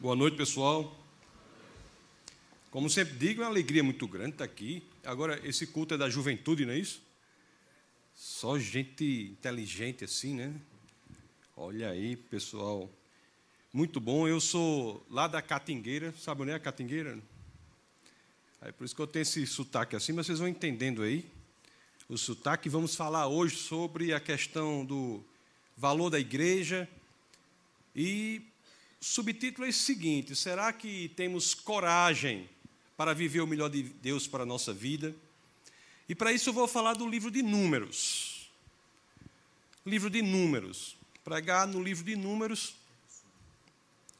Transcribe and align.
Boa 0.00 0.16
noite, 0.16 0.34
pessoal. 0.34 0.98
Como 2.70 2.88
sempre 2.88 3.18
digo, 3.18 3.42
é 3.42 3.44
uma 3.44 3.50
alegria 3.50 3.84
muito 3.84 4.08
grande 4.08 4.30
estar 4.30 4.44
aqui. 4.44 4.82
Agora, 5.04 5.38
esse 5.46 5.66
culto 5.66 5.92
é 5.92 5.98
da 5.98 6.08
juventude, 6.08 6.64
não 6.64 6.72
é 6.72 6.78
isso? 6.78 7.02
Só 8.14 8.58
gente 8.58 9.04
inteligente 9.32 10.02
assim, 10.02 10.34
né? 10.34 10.58
Olha 11.54 11.90
aí, 11.90 12.16
pessoal. 12.16 12.90
Muito 13.74 14.00
bom. 14.00 14.26
Eu 14.26 14.40
sou 14.40 15.06
lá 15.10 15.28
da 15.28 15.42
Catingueira. 15.42 16.14
Sabe 16.16 16.40
onde 16.40 16.52
é 16.52 16.54
a 16.54 16.58
Catingueira? 16.58 17.18
É 18.62 18.72
por 18.72 18.86
isso 18.86 18.96
que 18.96 19.02
eu 19.02 19.06
tenho 19.06 19.20
esse 19.24 19.46
sotaque 19.46 19.94
assim, 19.94 20.14
mas 20.14 20.24
vocês 20.24 20.38
vão 20.38 20.48
entendendo 20.48 21.02
aí 21.02 21.30
o 22.08 22.16
sotaque. 22.16 22.70
Vamos 22.70 22.96
falar 22.96 23.28
hoje 23.28 23.56
sobre 23.56 24.14
a 24.14 24.18
questão 24.18 24.82
do 24.82 25.22
valor 25.76 26.08
da 26.08 26.18
igreja 26.18 26.88
e 27.94 28.49
subtítulo 29.00 29.66
é 29.66 29.70
o 29.70 29.72
seguinte: 29.72 30.36
será 30.36 30.72
que 30.72 31.08
temos 31.10 31.54
coragem 31.54 32.48
para 32.96 33.14
viver 33.14 33.40
o 33.40 33.46
melhor 33.46 33.70
de 33.70 33.82
Deus 33.82 34.26
para 34.26 34.42
a 34.42 34.46
nossa 34.46 34.72
vida? 34.72 35.14
E 36.08 36.14
para 36.14 36.32
isso 36.32 36.50
eu 36.50 36.52
vou 36.52 36.68
falar 36.68 36.94
do 36.94 37.08
livro 37.08 37.30
de 37.30 37.42
Números. 37.42 38.50
Livro 39.86 40.10
de 40.10 40.20
Números. 40.20 40.96
Pregar 41.24 41.66
no 41.66 41.82
livro 41.82 42.04
de 42.04 42.16
Números. 42.16 42.74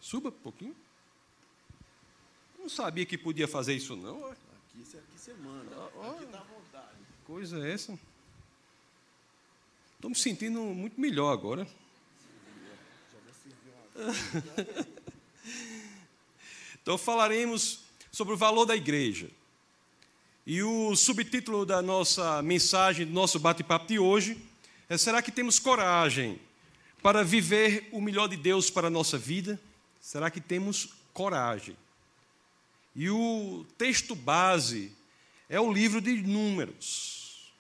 Suba 0.01 0.29
um 0.29 0.33
pouquinho. 0.33 0.77
Não 2.59 2.69
sabia 2.69 3.05
que 3.05 3.19
podia 3.19 3.49
fazer 3.49 3.75
isso, 3.75 3.97
não. 3.97 4.27
Aqui, 4.27 4.39
aqui 4.83 4.99
você 5.17 5.35
manda. 5.35 5.77
Aqui 5.87 6.27
dá 6.27 6.41
vontade. 6.41 6.97
Coisa 7.25 7.67
é 7.67 7.73
essa? 7.73 7.99
Estou 9.97 10.11
me 10.11 10.17
sentindo 10.17 10.61
muito 10.61 10.99
melhor 11.01 11.33
agora. 11.33 11.69
então 16.81 16.97
falaremos 16.97 17.81
sobre 18.11 18.35
o 18.35 18.37
valor 18.37 18.65
da 18.65 18.77
igreja. 18.77 19.31
E 20.47 20.63
o 20.63 20.97
subtítulo 20.97 21.65
da 21.65 21.81
nossa 21.83 22.43
mensagem, 22.43 23.07
do 23.07 23.13
nosso 23.13 23.39
bate-papo 23.39 23.87
de 23.87 23.99
hoje 23.99 24.37
é: 24.89 24.97
Será 24.97 25.23
que 25.23 25.31
temos 25.31 25.59
coragem 25.59 26.41
para 27.03 27.23
viver 27.23 27.89
o 27.93 28.01
melhor 28.01 28.29
de 28.29 28.37
Deus 28.37 28.71
para 28.71 28.89
a 28.89 28.91
nossa 28.91 29.17
vida? 29.19 29.61
Será 30.01 30.31
que 30.31 30.41
temos 30.41 30.89
coragem? 31.13 31.77
E 32.97 33.09
o 33.09 33.65
texto 33.79 34.15
base 34.15 34.93
é 35.49 35.61
o 35.61 35.73
livro 35.73 36.01
de 36.01 36.23
Números. 36.23 37.53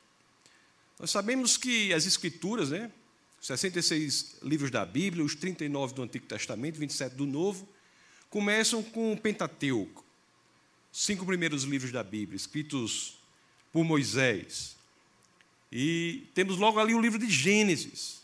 Nós 0.99 1.11
sabemos 1.11 1.57
que 1.57 1.93
as 1.93 2.07
Escrituras, 2.07 2.71
né, 2.71 2.91
66 3.41 4.37
livros 4.43 4.71
da 4.71 4.85
Bíblia, 4.85 5.25
os 5.25 5.35
39 5.35 5.95
do 5.95 6.03
Antigo 6.03 6.27
Testamento, 6.27 6.79
27 6.79 7.17
do 7.17 7.25
Novo, 7.25 7.67
começam 8.29 8.83
com 8.83 9.13
o 9.13 9.17
Pentateuco, 9.17 10.05
cinco 10.93 11.25
primeiros 11.25 11.65
livros 11.65 11.91
da 11.91 12.05
Bíblia, 12.05 12.37
escritos 12.37 13.19
por 13.73 13.83
Moisés. 13.83 14.77
E 15.73 16.27
temos 16.35 16.59
logo 16.59 16.79
ali 16.79 16.95
o 16.95 17.01
livro 17.01 17.19
de 17.19 17.31
Gênesis, 17.31 18.21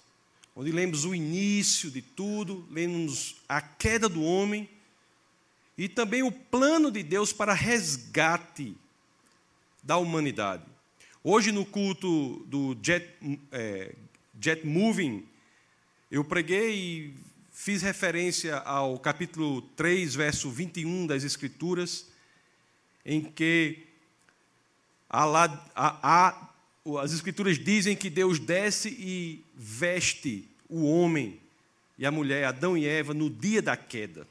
onde 0.55 0.71
lemos 0.71 1.05
o 1.05 1.15
início 1.15 1.91
de 1.91 2.03
tudo, 2.03 2.67
lemos 2.71 3.37
a 3.49 3.61
queda 3.61 4.09
do 4.09 4.23
homem 4.23 4.69
e 5.79 5.89
também 5.89 6.23
o 6.23 6.33
plano 6.33 6.91
de 6.91 7.03
Deus 7.03 7.33
para 7.33 7.55
resgate 7.55 8.77
da 9.83 9.97
humanidade. 9.97 10.65
Hoje, 11.23 11.53
no 11.53 11.65
culto 11.65 12.45
do 12.47 12.77
Jet, 12.83 13.09
é, 13.51 13.95
Jet 14.41 14.67
Moving, 14.67 15.27
eu 16.11 16.25
preguei 16.25 16.75
e 16.75 17.15
fiz 17.53 17.83
referência 17.83 18.57
ao 18.59 18.99
capítulo 18.99 19.63
3, 19.63 20.15
verso 20.15 20.51
21 20.51 21.07
das 21.07 21.25
Escrituras, 21.25 22.07
em 23.05 23.23
que 23.23 23.85
a, 25.09 25.25
a, 25.75 26.51
as 27.01 27.13
Escrituras 27.13 27.59
dizem 27.59 27.97
que 27.97 28.11
Deus 28.11 28.39
desce 28.39 28.89
e 28.91 29.45
veste 29.55 30.49
o 30.69 30.85
homem 30.85 31.41
e 31.99 32.05
a 32.05 32.11
mulher, 32.11 32.45
Adão 32.45 32.77
e 32.77 32.87
Eva, 32.87 33.15
no 33.15 33.31
dia 33.31 33.63
da 33.63 33.77
queda. 33.77 34.27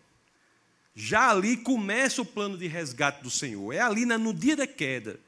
Já 0.95 1.31
ali 1.31 1.57
começa 1.57 2.22
o 2.22 2.25
plano 2.25 2.57
de 2.57 2.67
resgate 2.67 3.23
do 3.23 3.29
Senhor. 3.29 3.73
É 3.73 3.79
ali 3.79 4.05
no 4.05 4.33
dia 4.33 4.55
da 4.55 4.67
queda 4.67 5.19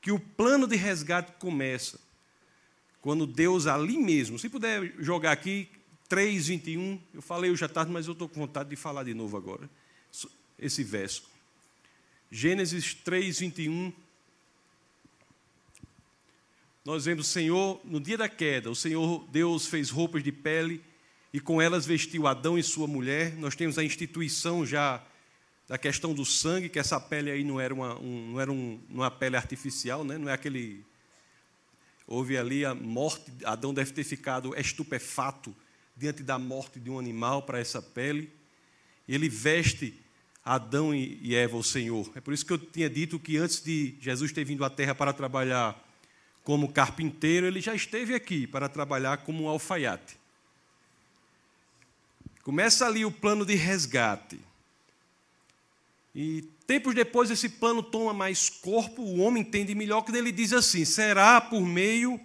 que 0.00 0.12
o 0.12 0.20
plano 0.20 0.66
de 0.66 0.76
resgate 0.76 1.32
começa. 1.38 1.98
Quando 3.00 3.26
Deus 3.26 3.66
ali 3.66 3.96
mesmo, 3.96 4.38
se 4.38 4.48
puder 4.48 4.94
jogar 4.98 5.32
aqui, 5.32 5.68
3, 6.08 6.48
21, 6.48 7.00
eu 7.14 7.22
falei 7.22 7.50
hoje 7.50 7.64
à 7.64 7.68
tarde, 7.68 7.92
mas 7.92 8.06
eu 8.06 8.12
estou 8.12 8.28
com 8.28 8.40
vontade 8.40 8.70
de 8.70 8.76
falar 8.76 9.04
de 9.04 9.14
novo 9.14 9.36
agora, 9.36 9.68
esse 10.58 10.82
verso. 10.82 11.22
Gênesis 12.30 12.94
3, 12.94 13.40
21. 13.40 13.92
Nós 16.84 17.04
vemos 17.04 17.28
o 17.28 17.30
Senhor, 17.30 17.80
no 17.84 18.00
dia 18.00 18.16
da 18.16 18.28
queda, 18.28 18.70
o 18.70 18.74
Senhor 18.74 19.26
Deus 19.30 19.66
fez 19.66 19.90
roupas 19.90 20.22
de 20.22 20.32
pele 20.32 20.82
e 21.32 21.40
com 21.40 21.60
elas 21.60 21.84
vestiu 21.84 22.26
Adão 22.26 22.58
e 22.58 22.62
sua 22.62 22.86
mulher. 22.86 23.34
Nós 23.36 23.54
temos 23.54 23.78
a 23.78 23.84
instituição 23.84 24.64
já 24.64 25.04
da 25.68 25.76
questão 25.76 26.14
do 26.14 26.24
sangue, 26.24 26.70
que 26.70 26.78
essa 26.78 26.98
pele 26.98 27.30
aí 27.30 27.44
não 27.44 27.60
era 27.60 27.74
uma, 27.74 28.00
um, 28.00 28.32
não 28.32 28.40
era 28.40 28.50
um, 28.50 28.80
uma 28.88 29.10
pele 29.10 29.36
artificial, 29.36 30.02
né? 30.02 30.16
não 30.16 30.30
é 30.30 30.32
aquele 30.32 30.82
Houve 32.08 32.38
ali 32.38 32.64
a 32.64 32.74
morte, 32.74 33.30
Adão 33.44 33.74
deve 33.74 33.92
ter 33.92 34.02
ficado 34.02 34.58
estupefato 34.58 35.54
diante 35.94 36.22
da 36.22 36.38
morte 36.38 36.80
de 36.80 36.88
um 36.88 36.98
animal 36.98 37.42
para 37.42 37.60
essa 37.60 37.82
pele. 37.82 38.32
Ele 39.06 39.28
veste 39.28 39.94
Adão 40.42 40.94
e 40.94 41.34
Eva, 41.34 41.58
o 41.58 41.62
Senhor. 41.62 42.10
É 42.14 42.20
por 42.20 42.32
isso 42.32 42.46
que 42.46 42.52
eu 42.54 42.58
tinha 42.58 42.88
dito 42.88 43.18
que 43.18 43.36
antes 43.36 43.62
de 43.62 43.94
Jesus 44.00 44.32
ter 44.32 44.44
vindo 44.44 44.64
à 44.64 44.70
terra 44.70 44.94
para 44.94 45.12
trabalhar 45.12 45.78
como 46.42 46.72
carpinteiro, 46.72 47.46
ele 47.46 47.60
já 47.60 47.74
esteve 47.74 48.14
aqui 48.14 48.46
para 48.46 48.70
trabalhar 48.70 49.18
como 49.18 49.44
um 49.44 49.48
alfaiate. 49.48 50.16
Começa 52.42 52.86
ali 52.86 53.04
o 53.04 53.10
plano 53.10 53.44
de 53.44 53.54
resgate. 53.54 54.40
E 56.20 56.42
tempos 56.66 56.96
depois 56.96 57.30
esse 57.30 57.48
plano 57.48 57.80
toma 57.80 58.12
mais 58.12 58.50
corpo, 58.50 59.02
o 59.02 59.18
homem 59.18 59.40
entende 59.40 59.72
melhor 59.72 60.02
que 60.02 60.10
ele 60.10 60.32
diz 60.32 60.52
assim: 60.52 60.84
será 60.84 61.40
por 61.40 61.60
meio 61.60 62.20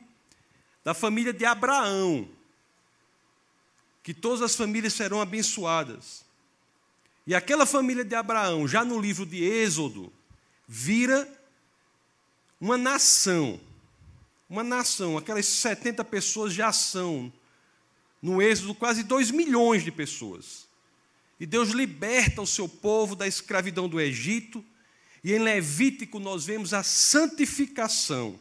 da 0.84 0.96
família 0.96 1.31
de 1.31 1.46
Abraão 1.46 2.28
que 4.02 4.12
todas 4.12 4.42
as 4.42 4.56
famílias 4.56 4.94
serão 4.94 5.22
abençoadas. 5.22 6.26
E 7.28 7.36
aquela 7.36 7.68
família 7.68 8.03
de 8.03 8.16
Abraão, 8.16 8.68
já 8.68 8.84
no 8.84 9.00
livro 9.00 9.28
de 9.28 9.44
Êxodo, 9.44 10.12
vira 10.68 11.30
uma 12.59 12.80
nação. 12.80 13.62
Uma 14.50 14.64
nação, 14.64 15.20
aquelas 15.20 15.46
70 15.46 16.03
pessoas 16.03 16.52
já 16.52 16.74
são, 16.74 17.32
no 18.20 18.42
Êxodo, 18.42 18.74
quase 18.74 19.03
2 19.03 19.30
milhões 19.30 19.84
de 19.84 19.92
pessoas. 19.92 20.68
E 21.40 21.46
Deus 21.46 21.70
liberta 21.70 22.42
o 22.42 22.48
seu 22.48 22.68
povo 22.70 23.16
da 23.16 23.28
escravidão 23.28 23.88
do 23.90 24.00
Egito. 24.00 24.64
E 25.24 25.34
em 25.34 25.40
Levítico 25.40 26.20
nós 26.20 26.46
vemos 26.46 26.74
a 26.74 26.84
santificação. 26.84 28.40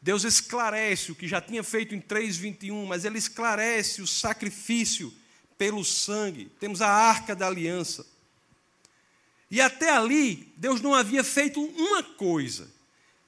Deus 0.00 0.24
esclarece 0.24 1.10
o 1.10 1.14
que 1.14 1.26
já 1.26 1.40
tinha 1.40 1.64
feito 1.64 1.94
em 1.94 2.00
3:21, 2.00 2.86
mas 2.86 3.04
ele 3.04 3.18
esclarece 3.18 4.02
o 4.02 4.06
sacrifício 4.06 5.12
pelo 5.58 5.84
sangue. 5.84 6.50
Temos 6.60 6.80
a 6.82 6.88
arca 6.88 7.34
da 7.34 7.46
aliança. 7.46 8.06
E 9.50 9.60
até 9.60 9.90
ali, 9.90 10.52
Deus 10.56 10.80
não 10.80 10.94
havia 10.94 11.24
feito 11.24 11.60
uma 11.60 12.02
coisa 12.02 12.68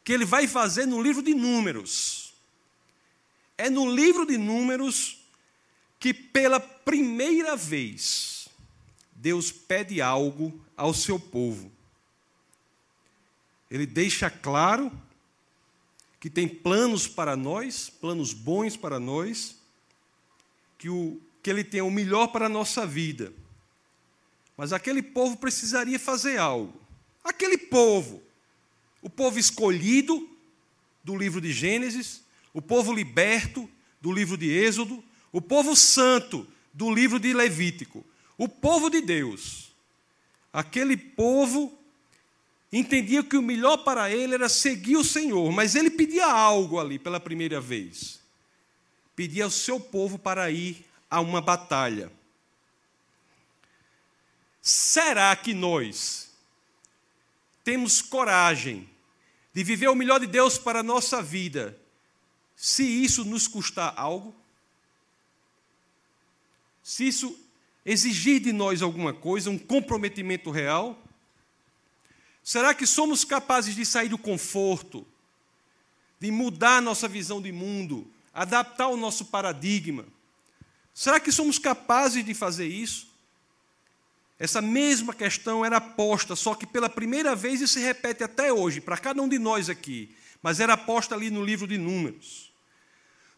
que 0.04 0.12
ele 0.12 0.24
vai 0.24 0.46
fazer 0.46 0.86
no 0.86 1.02
livro 1.02 1.22
de 1.22 1.34
Números. 1.34 2.32
É 3.56 3.68
no 3.68 3.92
livro 3.92 4.24
de 4.24 4.36
Números 4.36 5.18
que 5.98 6.14
pela 6.14 6.60
primeira 6.60 7.56
vez 7.56 8.37
Deus 9.20 9.50
pede 9.50 10.00
algo 10.00 10.58
ao 10.76 10.94
seu 10.94 11.18
povo. 11.18 11.70
Ele 13.68 13.84
deixa 13.84 14.30
claro 14.30 14.92
que 16.20 16.30
tem 16.30 16.48
planos 16.48 17.08
para 17.08 17.36
nós, 17.36 17.90
planos 17.90 18.32
bons 18.32 18.76
para 18.76 19.00
nós, 19.00 19.56
que, 20.78 20.88
o, 20.88 21.20
que 21.42 21.50
Ele 21.50 21.64
tem 21.64 21.80
o 21.80 21.90
melhor 21.90 22.28
para 22.28 22.46
a 22.46 22.48
nossa 22.48 22.86
vida. 22.86 23.32
Mas 24.56 24.72
aquele 24.72 25.02
povo 25.02 25.36
precisaria 25.36 25.98
fazer 25.98 26.38
algo. 26.38 26.80
Aquele 27.24 27.58
povo, 27.58 28.22
o 29.02 29.10
povo 29.10 29.38
escolhido 29.38 30.28
do 31.02 31.16
livro 31.16 31.40
de 31.40 31.52
Gênesis, 31.52 32.22
o 32.54 32.62
povo 32.62 32.92
liberto 32.92 33.68
do 34.00 34.12
livro 34.12 34.36
de 34.36 34.48
Êxodo, 34.48 35.02
o 35.32 35.40
povo 35.40 35.74
santo 35.74 36.46
do 36.72 36.92
livro 36.92 37.18
de 37.18 37.32
Levítico, 37.32 38.04
o 38.38 38.48
povo 38.48 38.88
de 38.88 39.00
Deus, 39.00 39.72
aquele 40.52 40.96
povo 40.96 41.76
entendia 42.72 43.24
que 43.24 43.36
o 43.36 43.42
melhor 43.42 43.78
para 43.78 44.10
ele 44.10 44.34
era 44.34 44.48
seguir 44.48 44.96
o 44.96 45.04
Senhor, 45.04 45.50
mas 45.50 45.74
ele 45.74 45.90
pedia 45.90 46.26
algo 46.26 46.78
ali 46.78 47.00
pela 47.00 47.18
primeira 47.18 47.60
vez. 47.60 48.20
Pedia 49.16 49.44
ao 49.44 49.50
seu 49.50 49.80
povo 49.80 50.16
para 50.16 50.48
ir 50.50 50.86
a 51.10 51.20
uma 51.20 51.40
batalha. 51.40 52.12
será 54.60 55.34
que 55.34 55.54
nós 55.54 56.30
temos 57.64 58.02
coragem 58.02 58.88
de 59.52 59.64
viver 59.64 59.88
o 59.88 59.94
melhor 59.94 60.20
de 60.20 60.26
Deus 60.26 60.58
para 60.58 60.80
a 60.80 60.82
nossa 60.82 61.22
vida, 61.22 61.76
se 62.54 62.84
isso 62.84 63.24
nos 63.24 63.48
custar 63.48 63.94
algo? 63.96 64.34
Se 66.82 67.08
isso 67.08 67.47
exigir 67.90 68.38
de 68.40 68.52
nós 68.52 68.82
alguma 68.82 69.14
coisa, 69.14 69.48
um 69.48 69.58
comprometimento 69.58 70.50
real? 70.50 71.02
Será 72.44 72.74
que 72.74 72.86
somos 72.86 73.24
capazes 73.24 73.74
de 73.74 73.84
sair 73.86 74.10
do 74.10 74.18
conforto, 74.18 75.06
de 76.20 76.30
mudar 76.30 76.82
nossa 76.82 77.08
visão 77.08 77.40
de 77.40 77.50
mundo, 77.50 78.06
adaptar 78.32 78.88
o 78.88 78.96
nosso 78.96 79.24
paradigma? 79.26 80.04
Será 80.92 81.18
que 81.18 81.32
somos 81.32 81.58
capazes 81.58 82.22
de 82.22 82.34
fazer 82.34 82.66
isso? 82.66 83.08
Essa 84.38 84.60
mesma 84.60 85.14
questão 85.14 85.64
era 85.64 85.80
posta, 85.80 86.36
só 86.36 86.54
que 86.54 86.66
pela 86.66 86.90
primeira 86.90 87.34
vez 87.34 87.62
e 87.62 87.66
se 87.66 87.80
repete 87.80 88.22
até 88.22 88.52
hoje, 88.52 88.82
para 88.82 88.98
cada 88.98 89.22
um 89.22 89.28
de 89.28 89.38
nós 89.38 89.70
aqui, 89.70 90.14
mas 90.42 90.60
era 90.60 90.76
posta 90.76 91.14
ali 91.14 91.30
no 91.30 91.42
livro 91.42 91.66
de 91.66 91.78
Números. 91.78 92.52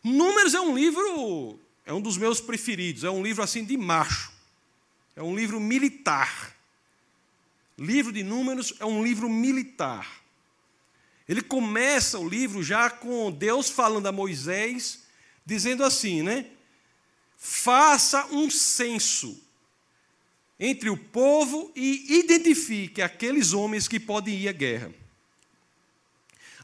Números 0.03 0.55
é 0.55 0.61
um 0.61 0.75
livro, 0.75 1.59
é 1.87 1.93
um 1.93 2.01
dos 2.01 2.19
meus 2.19 2.41
preferidos, 2.41 3.05
é 3.05 3.11
um 3.11 3.23
livro 3.23 3.45
assim 3.45 3.65
de 3.65 3.77
macho, 3.77 4.40
é 5.21 5.23
um 5.23 5.37
livro 5.37 5.61
militar. 5.61 6.57
Livro 7.79 8.11
de 8.11 8.23
Números 8.23 8.73
é 8.81 8.87
um 8.87 9.05
livro 9.05 9.29
militar. 9.29 10.23
Ele 11.29 11.43
começa 11.43 12.19
o 12.19 12.27
livro 12.27 12.63
já 12.63 12.89
com 12.89 13.31
Deus 13.31 13.69
falando 13.69 14.07
a 14.07 14.13
Moisés, 14.13 15.03
dizendo 15.45 15.85
assim, 15.85 16.23
né? 16.23 16.47
Faça 17.37 18.27
um 18.29 18.51
censo 18.51 19.39
entre 20.59 20.89
o 20.89 20.97
povo 20.97 21.71
e 21.77 22.19
identifique 22.19 23.03
aqueles 23.03 23.53
homens 23.53 23.87
que 23.87 24.01
podem 24.01 24.35
ir 24.35 24.49
à 24.49 24.53
guerra. 24.53 24.91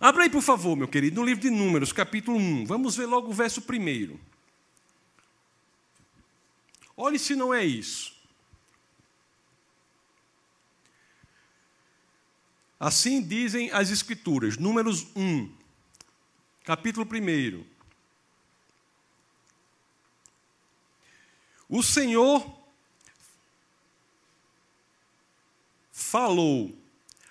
Abra 0.00 0.22
aí, 0.22 0.30
por 0.30 0.42
favor, 0.42 0.74
meu 0.74 0.88
querido, 0.88 1.20
no 1.20 1.26
livro 1.26 1.42
de 1.42 1.50
Números, 1.50 1.92
capítulo 1.92 2.38
1. 2.38 2.64
Vamos 2.64 2.96
ver 2.96 3.04
logo 3.04 3.28
o 3.28 3.34
verso 3.34 3.60
primeiro. 3.60 4.18
Olhe 6.96 7.18
se 7.18 7.36
não 7.36 7.52
é 7.52 7.62
isso. 7.62 8.15
Assim 12.78 13.22
dizem 13.22 13.70
as 13.70 13.90
Escrituras, 13.90 14.58
Números 14.58 15.06
1, 15.16 15.50
capítulo 16.62 17.06
1. 17.06 17.64
O 21.68 21.82
Senhor 21.82 22.54
falou 25.90 26.76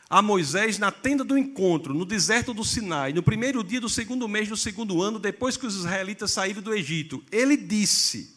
a 0.09 0.21
Moisés 0.21 0.79
na 0.79 0.91
tenda 0.91 1.23
do 1.23 1.37
encontro, 1.37 1.93
no 1.93 2.05
deserto 2.05 2.53
do 2.53 2.63
Sinai, 2.63 3.13
no 3.13 3.21
primeiro 3.21 3.63
dia 3.63 3.79
do 3.79 3.89
segundo 3.89 4.27
mês 4.27 4.49
do 4.49 4.57
segundo 4.57 5.01
ano, 5.01 5.19
depois 5.19 5.57
que 5.57 5.67
os 5.67 5.75
israelitas 5.75 6.31
saíram 6.31 6.61
do 6.61 6.73
Egito. 6.73 7.23
Ele 7.31 7.55
disse: 7.55 8.35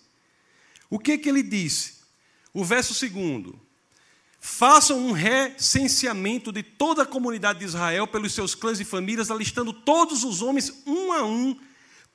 O 0.90 0.98
que 0.98 1.16
que 1.16 1.28
ele 1.28 1.42
disse? 1.42 2.02
O 2.52 2.62
verso 2.62 2.92
segundo: 2.92 3.58
Façam 4.50 4.98
um 4.98 5.12
recenseamento 5.12 6.50
de 6.50 6.64
toda 6.64 7.02
a 7.02 7.06
comunidade 7.06 7.60
de 7.60 7.66
Israel 7.66 8.08
pelos 8.08 8.32
seus 8.32 8.56
clãs 8.56 8.80
e 8.80 8.84
famílias, 8.84 9.30
alistando 9.30 9.72
todos 9.72 10.24
os 10.24 10.42
homens 10.42 10.72
um 10.84 11.12
a 11.12 11.22
um 11.22 11.56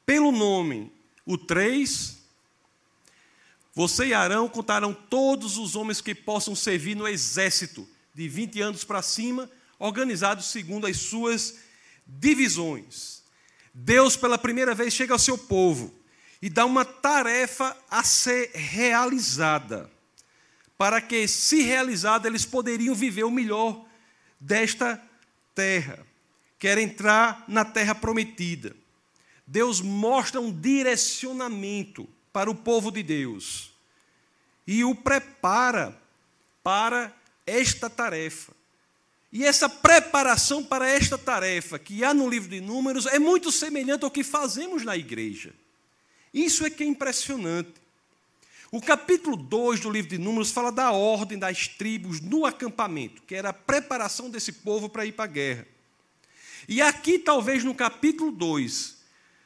pelo 0.06 0.32
nome. 0.32 0.92
O 1.26 1.38
3. 1.38 2.18
Você 3.74 4.08
e 4.08 4.14
Arão 4.14 4.50
contarão 4.50 4.94
todos 4.94 5.58
os 5.58 5.76
homens 5.76 6.02
que 6.02 6.14
possam 6.14 6.54
servir 6.54 6.96
no 6.96 7.08
exército, 7.08 7.88
de 8.14 8.28
20 8.28 8.62
anos 8.62 8.84
para 8.84 9.02
cima, 9.02 9.50
organizados 9.80 10.48
segundo 10.48 10.88
as 10.88 10.98
suas 10.98 11.60
divisões. 12.06 13.22
Deus, 13.74 14.18
pela 14.18 14.40
primeira 14.40 14.76
vez, 14.76 14.92
chega 14.92 15.14
ao 15.14 15.20
seu 15.20 15.38
povo 15.38 15.94
e 16.42 16.50
dá 16.50 16.66
uma 16.66 16.84
tarefa 16.84 17.78
a 17.90 18.04
ser 18.04 18.52
realizada 18.54 19.93
para 20.84 21.00
que, 21.00 21.30
se 21.30 21.62
realizada, 21.62 22.28
eles 22.28 22.44
poderiam 22.44 22.94
viver 22.94 23.24
o 23.24 23.32
melhor 23.32 23.86
desta 24.38 25.02
terra. 25.56 26.06
Quer 26.60 26.78
entrar 26.78 27.46
na 27.48 27.64
terra 27.64 27.96
prometida. 27.96 28.76
Deus 29.48 29.80
mostra 29.80 30.42
um 30.42 30.52
direcionamento 30.52 32.06
para 32.34 32.52
o 32.52 32.56
povo 32.56 32.92
de 32.92 33.02
Deus 33.02 33.72
e 34.68 34.84
o 34.84 34.94
prepara 34.94 35.98
para 36.62 37.16
esta 37.48 37.90
tarefa. 37.90 38.52
E 39.32 39.46
essa 39.46 39.70
preparação 39.70 40.66
para 40.66 40.86
esta 40.86 41.18
tarefa 41.18 41.80
que 41.80 42.04
há 42.04 42.14
no 42.14 42.30
livro 42.30 42.50
de 42.50 42.60
Números 42.60 43.06
é 43.06 43.18
muito 43.18 43.54
semelhante 43.54 44.04
ao 44.04 44.12
que 44.12 44.22
fazemos 44.22 44.84
na 44.84 44.98
igreja. 44.98 45.54
Isso 46.34 46.66
é 46.66 46.70
que 46.70 46.84
é 46.84 46.88
impressionante. 46.88 47.83
O 48.76 48.82
capítulo 48.82 49.38
2 49.38 49.82
do 49.82 49.92
livro 49.92 50.10
de 50.10 50.18
Números 50.18 50.50
fala 50.50 50.72
da 50.72 50.92
ordem 50.92 51.38
das 51.38 51.68
tribos 51.68 52.20
no 52.20 52.44
acampamento, 52.44 53.22
que 53.22 53.36
era 53.36 53.50
a 53.50 53.54
preparação 53.54 54.32
desse 54.32 54.52
povo 54.52 54.90
para 54.90 55.06
ir 55.06 55.12
para 55.12 55.26
a 55.26 55.28
guerra. 55.28 55.68
E 56.68 56.82
aqui, 56.82 57.20
talvez 57.20 57.64
no 57.64 57.76
capítulo 57.76 58.32
2, 58.32 58.98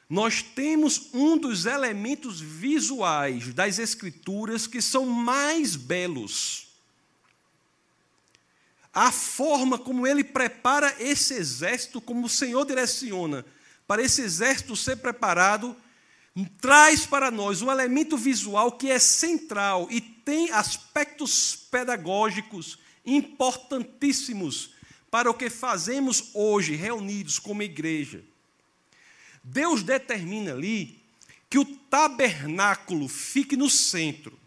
nós 0.08 0.40
temos 0.40 1.10
um 1.12 1.36
dos 1.36 1.66
elementos 1.66 2.40
visuais 2.40 3.52
das 3.52 3.78
Escrituras 3.78 4.66
que 4.66 4.80
são 4.80 5.04
mais 5.04 5.76
belos. 5.76 6.68
A 8.94 9.12
forma 9.12 9.78
como 9.78 10.06
ele 10.06 10.24
prepara 10.24 10.96
esse 10.98 11.34
exército, 11.34 12.00
como 12.00 12.24
o 12.24 12.30
Senhor 12.30 12.64
direciona 12.64 13.44
para 13.86 14.00
esse 14.00 14.22
exército 14.22 14.74
ser 14.74 14.96
preparado 14.96 15.76
traz 16.44 17.06
para 17.06 17.30
nós 17.30 17.62
um 17.62 17.70
elemento 17.70 18.16
visual 18.16 18.72
que 18.72 18.90
é 18.90 18.98
central 18.98 19.88
e 19.90 20.00
tem 20.00 20.50
aspectos 20.50 21.56
pedagógicos 21.70 22.78
importantíssimos 23.04 24.74
para 25.10 25.30
o 25.30 25.34
que 25.34 25.48
fazemos 25.48 26.30
hoje, 26.34 26.74
reunidos 26.74 27.38
como 27.38 27.62
igreja. 27.62 28.22
Deus 29.42 29.82
determina 29.82 30.52
ali 30.52 31.02
que 31.48 31.58
o 31.58 31.64
tabernáculo 31.64 33.08
fique 33.08 33.56
no 33.56 33.70
centro, 33.70 34.38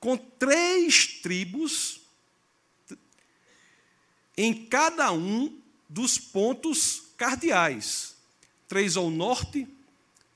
com 0.00 0.16
três 0.16 1.06
tribos 1.06 2.00
em 4.36 4.66
cada 4.66 5.12
um 5.12 5.56
dos 5.88 6.18
pontos 6.18 7.12
cardeais: 7.16 8.16
três 8.66 8.96
ao 8.96 9.10
norte, 9.10 9.68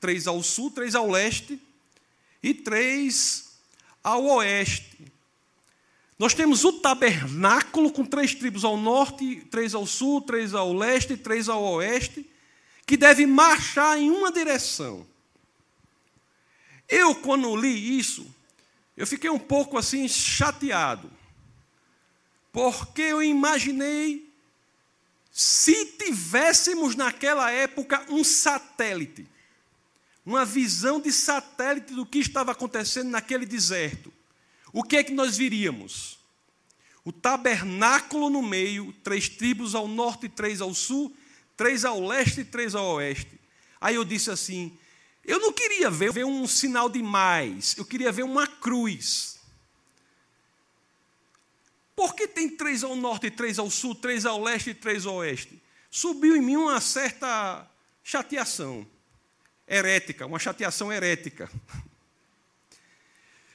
três 0.04 0.26
ao 0.26 0.42
sul, 0.42 0.70
três 0.70 0.94
ao 0.94 1.10
leste 1.10 1.58
e 2.42 2.52
três 2.52 3.54
ao 4.02 4.22
oeste. 4.22 5.10
Nós 6.18 6.34
temos 6.34 6.62
o 6.62 6.74
tabernáculo 6.74 7.90
com 7.90 8.04
três 8.04 8.34
tribos 8.34 8.66
ao 8.66 8.76
norte, 8.76 9.36
três 9.50 9.74
ao 9.74 9.86
sul, 9.86 10.20
três 10.20 10.52
ao 10.52 10.74
leste, 10.74 11.16
três 11.16 11.48
ao 11.48 11.62
oeste, 11.62 12.28
que 12.84 12.98
deve 12.98 13.24
marchar 13.24 13.96
em 13.96 14.10
uma 14.10 14.30
direção. 14.30 15.06
Eu, 16.86 17.14
quando 17.14 17.56
li 17.56 17.98
isso, 17.98 18.26
eu 18.98 19.06
fiquei 19.06 19.30
um 19.30 19.38
pouco 19.38 19.78
assim 19.78 20.06
chateado, 20.06 21.10
porque 22.52 23.00
eu 23.00 23.22
imaginei 23.22 24.30
se 25.32 25.86
tivéssemos 25.96 26.94
naquela 26.94 27.50
época 27.50 28.04
um 28.10 28.22
satélite 28.22 29.32
uma 30.24 30.44
visão 30.44 31.00
de 31.00 31.12
satélite 31.12 31.92
do 31.92 32.06
que 32.06 32.18
estava 32.18 32.52
acontecendo 32.52 33.10
naquele 33.10 33.44
deserto, 33.44 34.12
o 34.72 34.82
que 34.82 34.96
é 34.96 35.04
que 35.04 35.12
nós 35.12 35.36
viríamos? 35.36 36.18
O 37.04 37.12
tabernáculo 37.12 38.30
no 38.30 38.42
meio, 38.42 38.92
três 39.04 39.28
tribos 39.28 39.74
ao 39.74 39.86
norte 39.86 40.26
e 40.26 40.28
três 40.28 40.60
ao 40.60 40.72
sul, 40.72 41.14
três 41.56 41.84
ao 41.84 42.00
leste 42.00 42.40
e 42.40 42.44
três 42.44 42.74
ao 42.74 42.94
oeste. 42.94 43.38
Aí 43.80 43.96
eu 43.96 44.04
disse 44.04 44.30
assim: 44.30 44.76
eu 45.24 45.38
não 45.38 45.52
queria 45.52 45.90
ver, 45.90 46.12
ver 46.12 46.24
um 46.24 46.46
sinal 46.46 46.88
de 46.88 47.02
mais, 47.02 47.76
eu 47.76 47.84
queria 47.84 48.10
ver 48.10 48.22
uma 48.22 48.46
cruz. 48.46 49.38
Por 51.94 52.14
que 52.14 52.26
tem 52.26 52.48
três 52.48 52.82
ao 52.82 52.96
norte, 52.96 53.30
três 53.30 53.58
ao 53.58 53.70
sul, 53.70 53.94
três 53.94 54.26
ao 54.26 54.42
leste 54.42 54.70
e 54.70 54.74
três 54.74 55.06
ao 55.06 55.16
oeste? 55.16 55.62
Subiu 55.90 56.36
em 56.36 56.42
mim 56.42 56.56
uma 56.56 56.80
certa 56.80 57.70
chateação 58.02 58.86
herética, 59.66 60.26
uma 60.26 60.38
chateação 60.38 60.92
herética. 60.92 61.50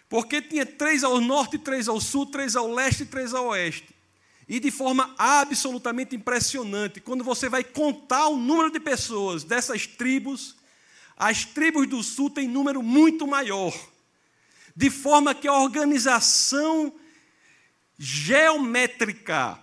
Porque 0.09 0.41
tinha 0.41 0.65
três 0.65 1.03
ao 1.03 1.21
norte, 1.21 1.57
três 1.57 1.87
ao 1.87 2.01
sul, 2.01 2.25
três 2.25 2.55
ao 2.55 2.71
leste 2.71 3.03
e 3.03 3.05
três 3.05 3.33
ao 3.33 3.47
oeste. 3.47 3.95
E 4.47 4.59
de 4.59 4.71
forma 4.71 5.13
absolutamente 5.15 6.15
impressionante, 6.15 6.99
quando 6.99 7.23
você 7.23 7.47
vai 7.47 7.63
contar 7.63 8.27
o 8.29 8.35
número 8.35 8.71
de 8.71 8.79
pessoas 8.79 9.43
dessas 9.43 9.85
tribos, 9.85 10.55
as 11.15 11.45
tribos 11.45 11.87
do 11.87 12.01
sul 12.01 12.31
têm 12.31 12.47
número 12.47 12.81
muito 12.81 13.27
maior. 13.27 13.71
De 14.75 14.89
forma 14.89 15.35
que 15.35 15.47
a 15.47 15.53
organização 15.53 16.91
geométrica, 17.99 19.59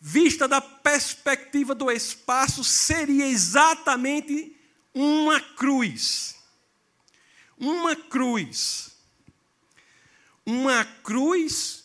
vista 0.00 0.48
da 0.48 0.60
perspectiva 0.62 1.74
do 1.74 1.90
espaço, 1.90 2.64
seria 2.64 3.26
exatamente 3.26 4.56
uma 4.94 5.40
cruz. 5.40 6.36
Uma 7.58 7.96
cruz. 7.96 8.96
Uma 10.44 10.84
cruz 10.84 11.84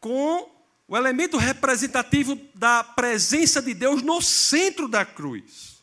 com 0.00 0.50
o 0.86 0.96
elemento 0.96 1.38
representativo 1.38 2.38
da 2.54 2.84
presença 2.84 3.62
de 3.62 3.72
Deus 3.72 4.02
no 4.02 4.20
centro 4.20 4.86
da 4.86 5.04
cruz, 5.04 5.82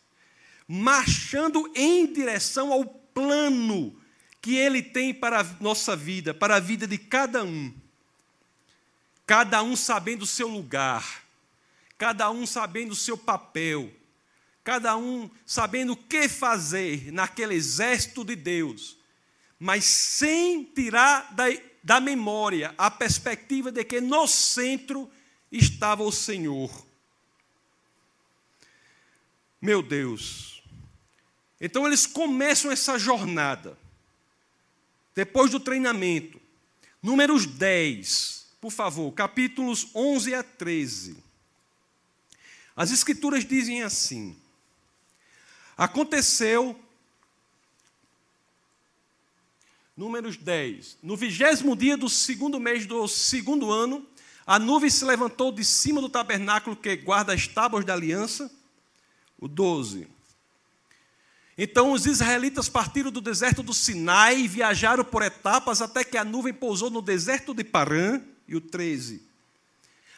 marchando 0.67 1.71
em 1.75 2.11
direção 2.11 2.71
ao 2.71 2.85
plano 2.85 3.99
que 4.41 4.55
Ele 4.55 4.81
tem 4.81 5.13
para 5.13 5.41
a 5.41 5.43
nossa 5.59 5.95
vida, 5.95 6.33
para 6.33 6.57
a 6.57 6.59
vida 6.59 6.87
de 6.87 6.97
cada 6.97 7.43
um. 7.43 7.73
Cada 9.25 9.63
um 9.63 9.75
sabendo 9.75 10.23
o 10.23 10.27
seu 10.27 10.47
lugar, 10.47 11.23
cada 11.97 12.29
um 12.29 12.45
sabendo 12.45 12.91
o 12.91 12.95
seu 12.95 13.17
papel, 13.17 13.91
cada 14.63 14.95
um 14.95 15.29
sabendo 15.45 15.93
o 15.93 15.97
que 15.97 16.27
fazer 16.27 17.11
naquele 17.11 17.55
exército 17.55 18.23
de 18.23 18.35
Deus, 18.35 18.97
mas 19.59 19.85
sem 19.85 20.63
tirar 20.63 21.33
da, 21.33 21.45
da 21.83 21.99
memória 21.99 22.73
a 22.77 22.89
perspectiva 22.89 23.71
de 23.71 23.83
que 23.83 24.01
no 24.01 24.27
centro 24.27 25.09
estava 25.51 26.03
o 26.03 26.11
Senhor. 26.11 26.71
Meu 29.61 29.81
Deus. 29.81 30.63
Então 31.59 31.85
eles 31.85 32.07
começam 32.07 32.71
essa 32.71 32.97
jornada. 32.97 33.77
Depois 35.13 35.51
do 35.51 35.59
treinamento. 35.59 36.41
Números 37.03 37.45
10 37.45 38.41
por 38.61 38.71
favor, 38.71 39.11
capítulos 39.13 39.87
11 39.95 40.35
a 40.35 40.43
13. 40.43 41.17
As 42.75 42.91
Escrituras 42.91 43.43
dizem 43.43 43.81
assim: 43.81 44.39
Aconteceu, 45.77 46.79
números 49.95 50.37
10, 50.37 50.97
no 51.01 51.15
vigésimo 51.15 51.75
dia 51.75 51.95
do 51.97 52.09
segundo 52.09 52.59
mês 52.59 52.85
do 52.85 53.07
segundo 53.07 53.71
ano, 53.71 54.05
a 54.45 54.59
nuvem 54.59 54.89
se 54.89 55.05
levantou 55.05 55.51
de 55.51 55.63
cima 55.63 56.01
do 56.01 56.09
tabernáculo 56.09 56.75
que 56.75 56.95
guarda 56.95 57.33
as 57.33 57.47
tábuas 57.47 57.85
da 57.85 57.93
aliança. 57.93 58.51
O 59.39 59.47
12. 59.47 60.07
Então 61.57 61.91
os 61.91 62.05
israelitas 62.05 62.69
partiram 62.69 63.11
do 63.11 63.21
deserto 63.21 63.61
do 63.61 63.73
Sinai 63.73 64.39
e 64.39 64.47
viajaram 64.47 65.03
por 65.03 65.21
etapas 65.21 65.81
até 65.81 66.03
que 66.03 66.17
a 66.17 66.23
nuvem 66.23 66.53
pousou 66.53 66.89
no 66.89 67.01
deserto 67.01 67.53
de 67.53 67.63
Parã 67.63 68.21
e 68.47 68.55
o 68.55 68.61
13. 68.61 69.21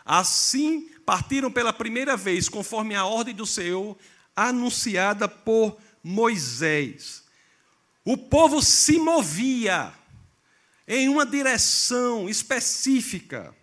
Assim 0.05 0.89
partiram 1.05 1.51
pela 1.51 1.73
primeira 1.73 2.15
vez, 2.15 2.47
conforme 2.47 2.95
a 2.95 3.05
ordem 3.05 3.33
do 3.33 3.45
Senhor, 3.45 3.97
anunciada 4.35 5.27
por 5.27 5.77
Moisés. 6.03 7.23
O 8.05 8.17
povo 8.17 8.61
se 8.61 8.99
movia 8.99 9.93
em 10.87 11.07
uma 11.07 11.25
direção 11.25 12.27
específica, 12.27 13.55